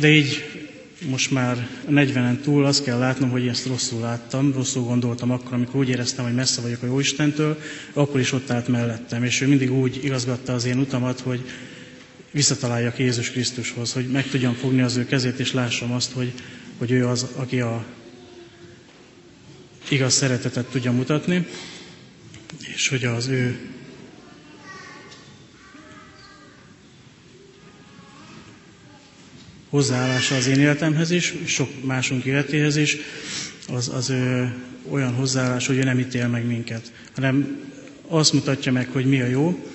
De 0.00 0.08
így 0.08 0.55
most 1.00 1.30
már 1.30 1.68
a 1.86 1.90
40-en 1.90 2.40
túl 2.40 2.64
azt 2.64 2.84
kell 2.84 2.98
látnom, 2.98 3.30
hogy 3.30 3.48
ezt 3.48 3.66
rosszul 3.66 4.00
láttam, 4.00 4.52
rosszul 4.52 4.82
gondoltam 4.82 5.30
akkor, 5.30 5.52
amikor 5.52 5.80
úgy 5.80 5.88
éreztem, 5.88 6.24
hogy 6.24 6.34
messze 6.34 6.60
vagyok 6.60 6.82
a 6.82 6.86
Jóistentől, 6.86 7.58
akkor 7.92 8.20
is 8.20 8.32
ott 8.32 8.50
állt 8.50 8.68
mellettem, 8.68 9.24
és 9.24 9.40
ő 9.40 9.46
mindig 9.46 9.72
úgy 9.72 10.00
igazgatta 10.04 10.54
az 10.54 10.64
én 10.64 10.78
utamat, 10.78 11.20
hogy 11.20 11.44
visszataláljak 12.30 12.98
Jézus 12.98 13.30
Krisztushoz, 13.30 13.92
hogy 13.92 14.08
meg 14.08 14.28
tudjam 14.28 14.54
fogni 14.54 14.80
az 14.82 14.96
ő 14.96 15.06
kezét, 15.06 15.38
és 15.38 15.52
lássam 15.52 15.92
azt, 15.92 16.12
hogy, 16.12 16.32
hogy 16.78 16.90
ő 16.90 17.06
az, 17.06 17.26
aki 17.36 17.60
a 17.60 17.84
igaz 19.88 20.12
szeretetet 20.14 20.66
tudja 20.66 20.92
mutatni, 20.92 21.46
és 22.74 22.88
hogy 22.88 23.04
az 23.04 23.26
ő 23.26 23.58
hozzáállása 29.76 30.34
az 30.36 30.46
én 30.46 30.58
életemhez 30.58 31.10
is, 31.10 31.34
sok 31.46 31.84
másunk 31.84 32.24
életéhez 32.24 32.76
is, 32.76 32.96
az, 33.68 33.88
az 33.94 34.10
ő 34.10 34.54
olyan 34.90 35.14
hozzáállás, 35.14 35.66
hogy 35.66 35.76
ő 35.76 35.82
nem 35.82 35.98
ítél 35.98 36.28
meg 36.28 36.46
minket, 36.46 36.92
hanem 37.14 37.58
azt 38.08 38.32
mutatja 38.32 38.72
meg, 38.72 38.88
hogy 38.92 39.06
mi 39.06 39.20
a 39.20 39.26
jó, 39.26 39.66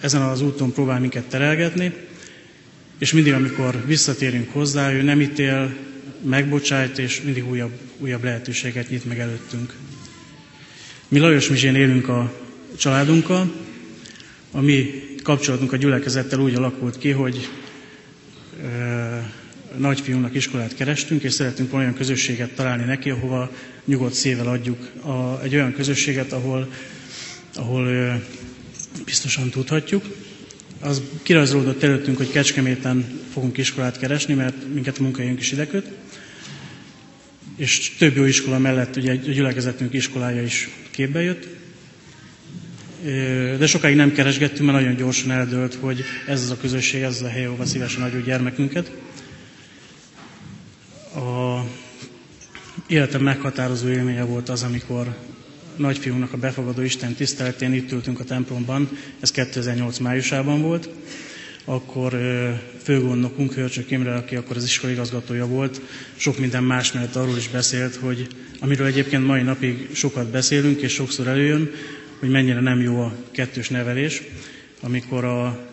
ezen 0.00 0.22
az 0.22 0.42
úton 0.42 0.72
próbál 0.72 1.00
minket 1.00 1.24
terelgetni, 1.24 1.92
és 2.98 3.12
mindig, 3.12 3.32
amikor 3.32 3.82
visszatérünk 3.86 4.52
hozzá, 4.52 4.92
ő 4.92 5.02
nem 5.02 5.20
ítél, 5.20 5.76
megbocsájt, 6.24 6.98
és 6.98 7.22
mindig 7.22 7.48
újabb, 7.48 7.72
újabb 7.98 8.24
lehetőséget 8.24 8.90
nyit 8.90 9.04
meg 9.04 9.18
előttünk. 9.18 9.74
Mi 11.08 11.18
Lajos 11.18 11.48
Mizsén 11.48 11.74
élünk 11.74 12.08
a 12.08 12.32
családunkkal, 12.78 13.52
a 14.50 14.60
mi 14.60 15.04
kapcsolatunk 15.22 15.72
a 15.72 15.76
gyülekezettel 15.76 16.38
úgy 16.38 16.54
alakult 16.54 16.98
ki, 16.98 17.10
hogy 17.10 17.48
nagyfiúnak 19.76 20.34
iskolát 20.34 20.74
kerestünk, 20.74 21.22
és 21.22 21.32
szeretünk 21.32 21.74
olyan 21.74 21.94
közösséget 21.94 22.50
találni 22.54 22.84
neki, 22.84 23.10
ahova 23.10 23.50
nyugodt 23.84 24.14
szével 24.14 24.46
adjuk. 24.46 24.90
A, 25.02 25.42
egy 25.42 25.54
olyan 25.54 25.72
közösséget, 25.72 26.32
ahol, 26.32 26.72
ahol 27.54 27.86
ö, 27.86 28.12
biztosan 29.04 29.50
tudhatjuk. 29.50 30.04
Az 30.80 31.02
kirajzolódott 31.22 31.82
előttünk, 31.82 32.16
hogy 32.16 32.30
Kecskeméten 32.30 33.20
fogunk 33.32 33.58
iskolát 33.58 33.98
keresni, 33.98 34.34
mert 34.34 34.54
minket 34.74 34.98
a 34.98 35.02
munkahelyünk 35.02 35.40
is 35.40 35.52
ideköt. 35.52 35.90
És 37.56 37.94
több 37.98 38.16
jó 38.16 38.24
iskola 38.24 38.58
mellett 38.58 38.96
ugye 38.96 39.12
a 39.12 39.14
gyülekezetünk 39.14 39.92
iskolája 39.92 40.42
is 40.42 40.68
képbe 40.90 41.22
jött. 41.22 41.48
De 43.58 43.66
sokáig 43.66 43.96
nem 43.96 44.12
keresgettünk, 44.12 44.70
mert 44.70 44.82
nagyon 44.82 44.96
gyorsan 44.96 45.30
eldőlt, 45.30 45.74
hogy 45.74 46.04
ez 46.26 46.42
az 46.42 46.50
a 46.50 46.56
közösség, 46.56 47.02
ez 47.02 47.14
az 47.14 47.22
a 47.22 47.28
hely, 47.28 47.44
ahova 47.44 47.66
szívesen 47.66 48.02
adjuk 48.02 48.24
gyermekünket. 48.24 48.90
A 51.14 51.60
életem 52.86 53.22
meghatározó 53.22 53.88
élménye 53.88 54.22
volt 54.22 54.48
az, 54.48 54.62
amikor 54.62 55.16
nagyfiúnak 55.76 56.32
a 56.32 56.36
befogadó 56.36 56.82
Isten 56.82 57.14
tiszteletén 57.14 57.72
itt 57.72 57.92
ültünk 57.92 58.20
a 58.20 58.24
templomban, 58.24 58.88
ez 59.20 59.30
2008 59.30 59.98
májusában 59.98 60.60
volt. 60.60 60.88
akkor 61.64 62.18
főgondnokunk 62.82 63.52
Hörcsök 63.52 63.90
Imre, 63.90 64.14
aki 64.14 64.36
akkor 64.36 64.56
az 64.56 64.64
iskola 64.64 64.92
igazgatója 64.92 65.46
volt, 65.46 65.80
sok 66.16 66.38
minden 66.38 66.64
más 66.64 66.92
mellett 66.92 67.16
arról 67.16 67.36
is 67.36 67.48
beszélt, 67.48 67.94
hogy 67.94 68.26
amiről 68.60 68.86
egyébként 68.86 69.26
mai 69.26 69.42
napig 69.42 69.88
sokat 69.92 70.30
beszélünk, 70.30 70.80
és 70.80 70.92
sokszor 70.92 71.26
előjön, 71.26 71.70
hogy 72.18 72.28
mennyire 72.28 72.60
nem 72.60 72.80
jó 72.80 73.00
a 73.00 73.14
kettős 73.30 73.68
nevelés, 73.68 74.22
amikor 74.80 75.24
a 75.24 75.66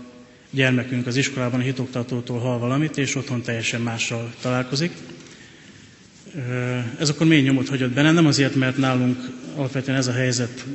gyermekünk 0.49 1.07
az 1.07 1.15
iskolában 1.15 1.59
a 1.59 1.63
hitoktatótól 1.63 2.39
hall 2.39 2.57
valamit, 2.57 2.97
és 2.97 3.15
otthon 3.15 3.41
teljesen 3.41 3.81
mással 3.81 4.33
találkozik. 4.41 4.91
Ez 6.99 7.09
akkor 7.09 7.27
mély 7.27 7.41
nyomot 7.41 7.69
hagyott 7.69 7.91
benne, 7.91 8.11
nem 8.11 8.25
azért, 8.25 8.55
mert 8.55 8.77
nálunk 8.77 9.17
alapvetően 9.55 9.97
ez 9.97 10.07
a 10.07 10.11
helyzet 10.13 10.65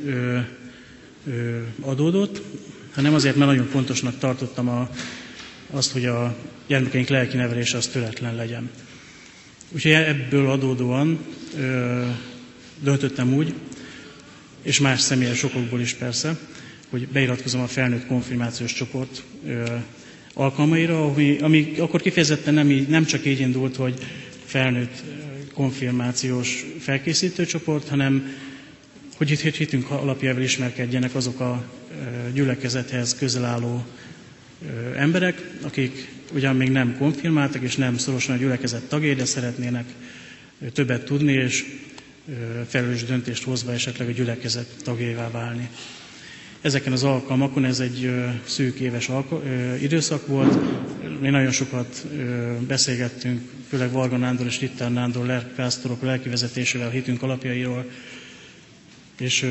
adódott, 1.80 2.42
hanem 2.94 3.14
azért, 3.14 3.36
mert 3.36 3.50
nagyon 3.50 3.66
fontosnak 3.66 4.18
tartottam 4.18 4.68
a, 4.68 4.90
azt, 5.70 5.92
hogy 5.92 6.04
a 6.04 6.36
gyermekeink 6.66 7.08
lelki 7.08 7.36
nevelése 7.36 7.76
az 7.76 7.86
töretlen 7.86 8.34
legyen. 8.34 8.70
Úgyhogy 9.72 9.92
ebből 9.92 10.50
adódóan 10.50 11.18
ö, 11.58 12.02
döntöttem 12.82 13.34
úgy, 13.34 13.54
és 14.62 14.80
más 14.80 15.00
személyes 15.00 15.42
okokból 15.42 15.80
is 15.80 15.94
persze, 15.94 16.38
hogy 16.90 17.08
beiratkozom 17.08 17.60
a 17.60 17.66
felnőtt 17.66 18.06
konfirmációs 18.06 18.72
csoport 18.72 19.22
ö, 19.46 19.64
alkalmaira, 20.34 21.04
ami, 21.04 21.38
ami 21.40 21.74
akkor 21.78 22.00
kifejezetten 22.00 22.54
nem, 22.54 22.70
így, 22.70 22.88
nem 22.88 23.04
csak 23.04 23.26
így 23.26 23.40
indult, 23.40 23.76
hogy 23.76 23.94
felnőtt 24.44 25.02
konfirmációs 25.54 26.66
felkészítő 26.80 27.44
csoport, 27.46 27.88
hanem 27.88 28.32
hogy 29.16 29.30
itt 29.30 29.40
hitünk 29.40 29.90
alapjával 29.90 30.42
ismerkedjenek 30.42 31.14
azok 31.14 31.40
a 31.40 31.64
gyülekezethez 32.34 33.14
közel 33.14 33.44
álló 33.44 33.84
emberek, 34.96 35.42
akik 35.62 36.08
ugyan 36.32 36.56
még 36.56 36.70
nem 36.70 36.96
konfirmáltak 36.98 37.62
és 37.62 37.76
nem 37.76 37.96
szorosan 37.96 38.34
a 38.34 38.38
gyülekezet 38.38 38.82
tagjai, 38.82 39.14
de 39.14 39.24
szeretnének 39.24 39.84
többet 40.72 41.04
tudni, 41.04 41.32
és 41.32 41.64
felelős 42.68 43.04
döntést 43.04 43.44
hozva 43.44 43.72
esetleg 43.72 44.08
a 44.08 44.12
gyülekezet 44.12 44.76
tagjává 44.82 45.30
válni. 45.30 45.68
Ezeken 46.60 46.92
az 46.92 47.04
alkalmakon 47.04 47.64
ez 47.64 47.80
egy 47.80 48.10
szűk 48.44 48.78
éves 48.78 49.10
időszak 49.80 50.26
volt. 50.26 50.58
Mi 51.20 51.28
nagyon 51.28 51.50
sokat 51.52 52.06
beszélgettünk, 52.66 53.40
főleg 53.68 53.90
Varga 53.90 54.16
Nándor 54.16 54.46
és 54.46 54.60
Ritter 54.60 54.92
Nándor 54.92 55.26
lelkpásztorok 55.26 56.02
lelki 56.02 56.28
vezetésével 56.28 56.86
a 56.86 56.90
hitünk 56.90 57.22
alapjairól, 57.22 57.90
és 59.18 59.46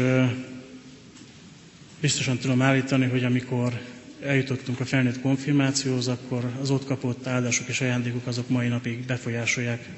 biztosan 2.00 2.38
tudom 2.38 2.62
állítani, 2.62 3.06
hogy 3.06 3.24
amikor 3.24 3.82
eljutottunk 4.24 4.80
a 4.80 4.86
felnőtt 4.86 5.22
konfirmációhoz, 5.22 6.08
akkor 6.08 6.52
az 6.62 6.70
ott 6.70 6.86
kapott 6.86 7.28
áldások 7.28 7.68
és 7.68 7.82
ajándékok 7.82 8.28
azok 8.28 8.50
mai 8.50 8.68
napig 8.68 9.06
befolyásolják 9.06 9.90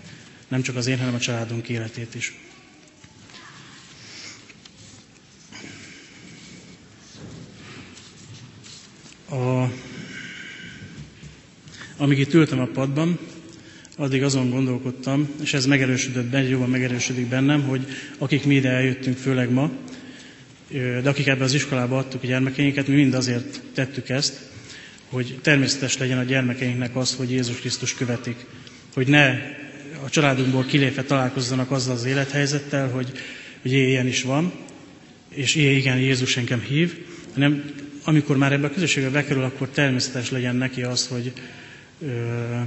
nem 0.52 0.62
csak 0.62 0.76
az 0.76 0.88
én, 0.88 0.98
hanem 0.98 1.14
a 1.14 1.20
családunk 1.20 1.70
életét 1.70 2.16
is. 2.16 2.34
A, 9.32 9.72
amíg 11.98 12.20
itt 12.20 12.34
ültem 12.34 12.60
a 12.60 12.66
padban, 12.66 13.20
addig 13.98 14.24
azon 14.24 14.50
gondolkodtam, 14.50 15.30
és 15.42 15.54
ez 15.54 15.66
megerősödött, 15.66 16.26
benne, 16.26 16.48
jobban 16.48 16.70
megerősödik 16.70 17.28
bennem, 17.28 17.62
hogy 17.62 17.86
akik 18.18 18.46
mi 18.46 18.56
ide 18.56 18.70
eljöttünk, 18.70 19.18
főleg 19.18 19.52
ma, 19.52 19.72
de 20.72 21.10
akik 21.10 21.28
ebbe 21.28 21.44
az 21.44 21.54
iskolába 21.54 21.98
adtuk 21.98 22.24
a 22.24 22.28
gyermekeinket, 22.28 22.88
mi 22.88 22.96
mind 22.96 23.14
azért 23.14 23.62
tettük 23.74 24.10
ezt, 24.10 24.40
hogy 25.10 25.40
természetes 25.42 25.98
legyen 25.98 26.18
a 26.18 26.24
gyermekeinknek 26.24 26.96
az, 26.96 27.16
hogy 27.16 27.32
Jézus 27.32 27.60
Krisztus 27.60 27.94
követik. 27.94 28.46
Hogy 28.94 29.08
ne 29.08 29.28
a 30.04 30.10
családunkból 30.10 30.66
kilépve 30.66 31.04
találkozzanak 31.04 31.72
azzal 31.72 31.96
az 31.96 32.06
élethelyzettel, 32.06 32.90
hogy, 32.90 33.12
hogy 33.62 33.72
ilyen 33.72 34.08
is 34.08 34.24
van, 34.24 34.54
és 35.30 35.56
ilyen 35.56 35.76
igen, 35.76 35.98
Jézus 35.98 36.38
engem 36.38 36.62
hív, 36.62 37.06
hanem 37.34 37.64
amikor 38.04 38.38
már 38.38 38.52
ebbe 38.52 38.68
a 38.68 38.72
közösségbe 38.72 39.10
bekerül, 39.10 39.44
akkor 39.44 39.70
természetes 39.70 40.32
legyen 40.32 40.56
neki 40.56 40.82
az, 40.82 41.08
hogy 41.08 41.34
ö, 42.02 42.60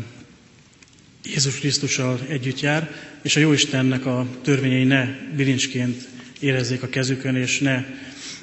Jézus 1.25 1.59
Krisztussal 1.59 2.21
együtt 2.29 2.61
jár, 2.61 2.91
és 3.23 3.37
a 3.37 3.41
Jóistennek 3.41 4.07
a 4.07 4.27
törvényei 4.43 4.85
ne 4.85 5.09
bilincsként 5.37 6.09
érezzék 6.41 6.83
a 6.83 6.89
kezükön, 6.89 7.37
és 7.37 7.59
ne 7.59 7.85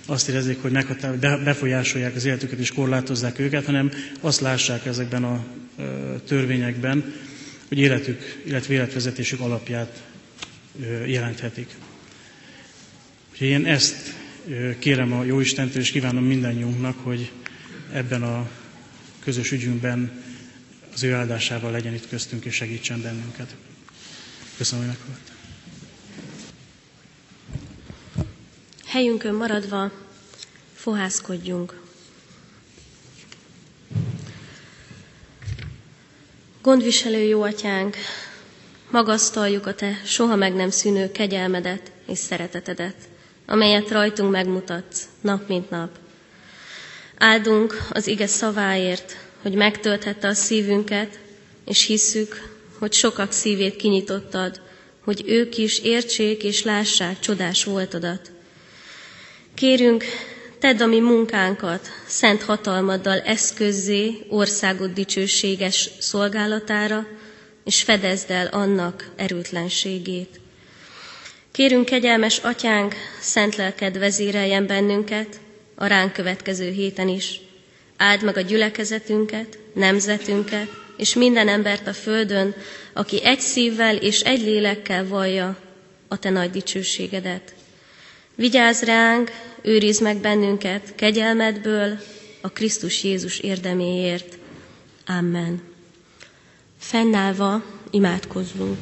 azt 0.06 0.30
érezzék, 0.30 0.62
hogy 0.62 0.72
befolyásolják 1.20 2.16
az 2.16 2.26
életüket 2.26 2.60
és 2.60 2.72
korlátozzák 2.72 3.40
őket, 3.40 3.66
hanem 3.66 3.92
azt 4.20 4.40
lássák 4.40 4.86
ezekben 4.86 5.24
a 5.24 5.46
törvényekben, 6.28 7.14
hogy 7.68 7.80
életük, 7.80 8.42
illetve 8.46 8.74
életvezetésük 8.74 9.40
alapját 9.40 10.04
jelenthetik. 11.06 11.68
Úgyhogy 13.32 13.48
én 13.48 13.66
ezt 13.66 14.14
kérem 14.80 15.14
a 15.14 15.24
Jóistentől, 15.24 15.82
és 15.82 15.92
kívánom 15.92 16.24
mindannyiunknak, 16.24 16.98
hogy 17.04 17.32
ebben 17.94 18.24
a 18.24 18.50
közös 19.24 19.52
ügyünkben 19.52 20.24
az 20.94 21.04
ő 21.04 21.14
áldásával 21.14 21.72
legyen 21.72 21.94
itt 21.94 22.10
köztünk, 22.10 22.46
és 22.46 22.56
segítsen 22.56 23.02
bennünket. 23.02 23.56
Köszönöm, 24.58 24.86
hogy 24.86 24.96
meghallgattam. 24.96 25.36
Helyünkön 28.86 29.34
maradva 29.36 29.92
fohászkodjunk. 30.74 31.80
Gondviselő 36.62 37.22
jó 37.22 37.42
atyánk, 37.42 37.96
magasztaljuk 38.92 39.66
a 39.68 39.76
te 39.76 40.02
soha 40.06 40.36
meg 40.36 40.54
nem 40.54 40.70
szűnő 40.70 41.12
kegyelmedet 41.12 41.92
és 42.08 42.18
szeretetedet, 42.18 42.96
amelyet 43.52 43.90
rajtunk 43.92 44.32
megmutatsz 44.32 45.04
nap 45.22 45.48
mint 45.48 45.70
nap. 45.70 45.90
Áldunk 47.18 47.88
az 47.90 48.08
ige 48.08 48.28
szaváért, 48.28 49.16
hogy 49.42 49.54
megtölthette 49.54 50.28
a 50.28 50.34
szívünket, 50.34 51.20
és 51.66 51.86
hisszük, 51.86 52.50
hogy 52.80 52.94
sokak 52.94 53.32
szívét 53.32 53.76
kinyitottad, 53.76 54.62
hogy 55.04 55.24
ők 55.26 55.58
is 55.58 55.80
értsék 55.80 56.44
és 56.44 56.64
lássák 56.64 57.20
csodás 57.20 57.64
voltodat. 57.64 58.32
Kérünk, 59.54 60.04
tedd 60.60 60.82
a 60.82 60.86
mi 60.86 61.00
munkánkat 61.00 61.88
szent 62.08 62.42
hatalmaddal 62.44 63.20
eszközzé 63.20 64.26
országod 64.30 64.94
dicsőséges 64.94 65.90
szolgálatára, 66.00 67.08
és 67.64 67.82
fedezd 67.84 68.30
el 68.32 68.48
annak 68.48 69.12
erőtlenségét. 69.16 70.41
Kérünk, 71.52 71.86
kegyelmes 71.86 72.38
atyánk, 72.38 72.96
szent 73.20 73.56
lelked 73.56 73.98
vezéreljen 73.98 74.68
bennünket 74.68 75.40
a 75.76 75.86
ránk 75.86 76.14
következő 76.14 76.70
héten 76.72 77.08
is. 77.08 77.40
Áld 77.98 78.24
meg 78.24 78.38
a 78.38 78.42
gyülekezetünket, 78.42 79.58
nemzetünket, 79.74 80.68
és 80.98 81.14
minden 81.14 81.48
embert 81.48 81.88
a 81.88 81.94
földön, 81.94 82.56
aki 82.94 83.24
egy 83.24 83.40
szívvel 83.40 83.96
és 83.96 84.20
egy 84.22 84.42
lélekkel 84.42 85.08
vallja 85.08 85.58
a 86.08 86.18
te 86.20 86.30
nagy 86.30 86.52
dicsőségedet. 86.52 87.54
Vigyázz 88.36 88.84
ránk, 88.84 89.32
őrizd 89.62 90.02
meg 90.02 90.18
bennünket 90.18 90.96
kegyelmedből, 90.96 92.00
a 92.42 92.50
Krisztus 92.50 93.04
Jézus 93.04 93.40
érdeméért. 93.40 94.38
Amen. 95.06 95.62
Fennállva 96.80 97.64
imádkozzunk. 97.92 98.82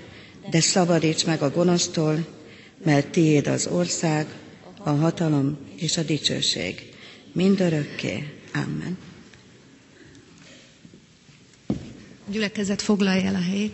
de 0.49 0.59
szabadíts 0.59 1.25
meg 1.25 1.41
a 1.41 1.49
gonosztól, 1.51 2.25
mert 2.83 3.07
tiéd 3.07 3.47
az 3.47 3.67
ország, 3.67 4.27
a 4.77 4.89
hatalom 4.89 5.57
és 5.75 5.97
a 5.97 6.03
dicsőség. 6.03 6.93
Mindörökké. 7.33 8.33
Amen. 8.53 8.97
Gyülekezet 12.31 12.81
foglalja 12.81 13.25
el 13.27 13.35
a 13.35 13.41
helyét. 13.41 13.73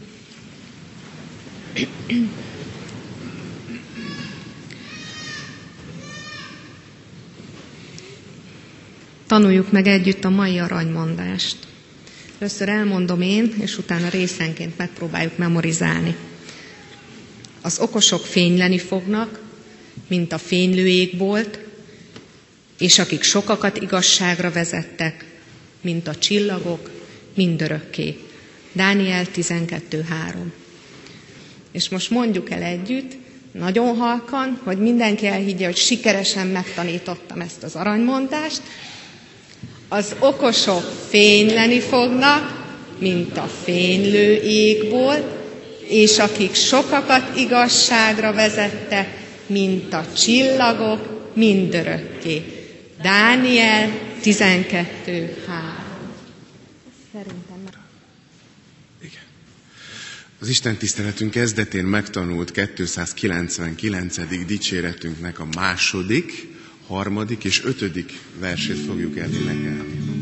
Tanuljuk 9.27 9.71
meg 9.71 9.87
együtt 9.87 10.23
a 10.23 10.29
mai 10.29 10.57
aranymondást. 10.57 11.57
Először 12.39 12.69
elmondom 12.69 13.21
én, 13.21 13.53
és 13.61 13.77
utána 13.77 14.09
részenként 14.09 14.77
megpróbáljuk 14.77 15.37
memorizálni. 15.37 16.15
Az 17.67 17.79
okosok 17.79 18.25
fényleni 18.25 18.77
fognak, 18.77 19.39
mint 20.07 20.33
a 20.33 20.37
fénylő 20.37 20.87
égbolt, 20.87 21.59
és 22.79 22.99
akik 22.99 23.23
sokakat 23.23 23.77
igazságra 23.81 24.51
vezettek, 24.51 25.25
mint 25.81 26.07
a 26.07 26.15
csillagok, 26.15 26.91
mindörökké. 27.35 28.17
Dániel 28.71 29.25
12.3. 29.35 30.03
És 31.71 31.89
most 31.89 32.09
mondjuk 32.09 32.49
el 32.49 32.61
együtt, 32.61 33.11
nagyon 33.51 33.95
halkan, 33.97 34.59
hogy 34.63 34.77
mindenki 34.77 35.25
elhiggye, 35.25 35.65
hogy 35.65 35.77
sikeresen 35.77 36.47
megtanítottam 36.47 37.41
ezt 37.41 37.63
az 37.63 37.75
aranymondást. 37.75 38.61
Az 39.87 40.15
okosok 40.19 40.83
fényleni 41.09 41.79
fognak, 41.79 42.65
mint 42.99 43.37
a 43.37 43.49
fénylő 43.63 44.33
égból, 44.43 45.36
és 45.87 46.17
akik 46.17 46.53
sokakat 46.53 47.37
igazságra 47.37 48.33
vezettek, 48.33 49.07
mint 49.45 49.93
a 49.93 50.05
csillagok, 50.17 51.31
mindörökké. 51.35 52.43
Dániel 53.01 53.91
12.3. 54.23 54.85
Az 60.39 60.47
Isten 60.47 60.77
tiszteletünk 60.77 61.31
kezdetén 61.31 61.85
megtanult 61.85 62.51
299. 62.75 64.45
dicséretünknek 64.45 65.39
a 65.39 65.47
második, 65.55 66.47
harmadik 66.87 67.43
és 67.43 67.63
ötödik 67.63 68.13
versét 68.39 68.77
fogjuk 68.85 69.17
elénekelni. 69.17 70.16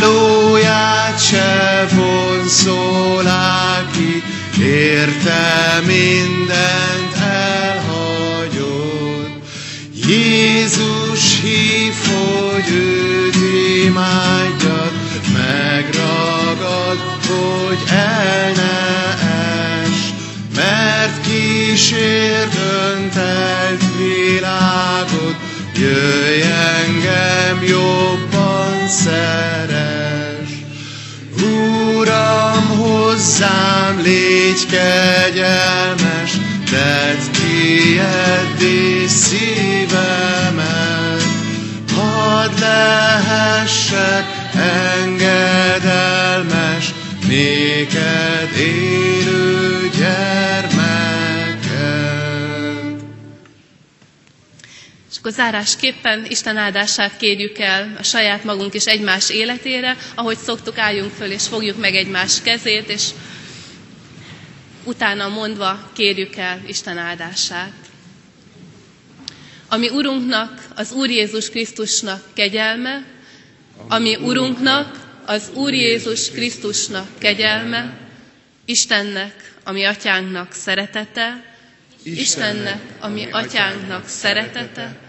Hálóját 0.00 1.20
se 1.20 1.86
vonszolál 1.94 3.86
ki, 3.92 4.22
érte 4.62 5.82
mindent 5.86 7.16
elhagyott. 7.30 8.48
Jézus 10.06 11.40
hív, 11.42 11.94
hogy 12.06 12.70
őt 12.70 13.36
imádjad, 13.84 14.92
megragad, 15.32 16.98
hogy 17.26 17.78
el 17.90 18.52
ne 18.52 19.14
es, 19.82 19.98
mert 20.54 21.20
kísért 21.20 22.54
öntelt 22.54 23.82
világot, 23.96 25.36
jöjj 25.74 26.42
engem 26.42 27.62
jobban 27.62 28.88
szeres. 28.88 29.67
Hozzám 33.38 34.00
légy 34.02 34.66
kegyelmes, 34.66 36.32
tedd 36.70 37.18
kieddé 37.32 39.06
szívemet, 39.06 40.66
hadd 41.96 42.60
lehessek 42.60 44.24
engedelmes, 45.04 46.94
néked 47.28 48.56
élő 48.56 48.97
akkor 55.28 55.40
zárásképpen 55.40 56.24
Isten 56.28 56.56
áldását 56.56 57.16
kérjük 57.16 57.58
el 57.58 57.96
a 57.98 58.02
saját 58.02 58.44
magunk 58.44 58.74
és 58.74 58.84
egymás 58.84 59.30
életére, 59.30 59.96
ahogy 60.14 60.36
szoktuk, 60.36 60.78
álljunk 60.78 61.12
föl 61.12 61.30
és 61.30 61.46
fogjuk 61.48 61.76
meg 61.78 61.94
egymás 61.94 62.42
kezét, 62.42 62.88
és 62.88 63.08
utána 64.84 65.28
mondva 65.28 65.90
kérjük 65.92 66.36
el 66.36 66.60
Isten 66.66 66.98
áldását. 66.98 67.72
Ami 69.68 69.88
Urunknak, 69.88 70.64
az 70.74 70.92
Úr 70.92 71.10
Jézus 71.10 71.50
Krisztusnak 71.50 72.22
kegyelme, 72.34 73.04
ami 73.88 74.16
Urunknak, 74.16 74.98
az 75.26 75.50
Úr 75.54 75.72
Jézus 75.72 76.30
Krisztusnak 76.30 77.08
kegyelme, 77.18 77.98
Istennek, 78.64 79.52
ami 79.64 79.84
atyánknak 79.84 80.52
szeretete, 80.52 81.44
Istennek, 82.02 82.80
ami 83.00 83.26
atyánknak 83.30 84.08
szeretete, 84.08 85.06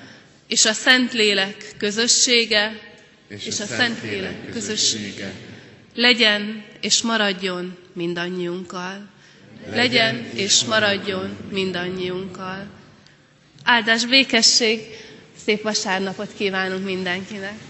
és 0.49 0.65
a 0.65 0.73
Szentlélek 0.73 1.73
közössége, 1.77 2.79
és 3.27 3.59
a 3.59 3.65
Szentlélek 3.65 4.51
közössége 4.51 5.33
legyen 5.99 6.63
és 6.81 7.01
maradjon 7.01 7.77
mindannyiunkkal. 7.93 9.07
Legyen 9.71 10.25
és 10.33 10.63
maradjon 10.63 11.37
mindannyiunkkal. 11.51 12.67
Áldás, 13.63 14.05
békesség, 14.05 14.79
szép 15.45 15.61
vasárnapot 15.61 16.33
kívánunk 16.37 16.85
mindenkinek! 16.85 17.68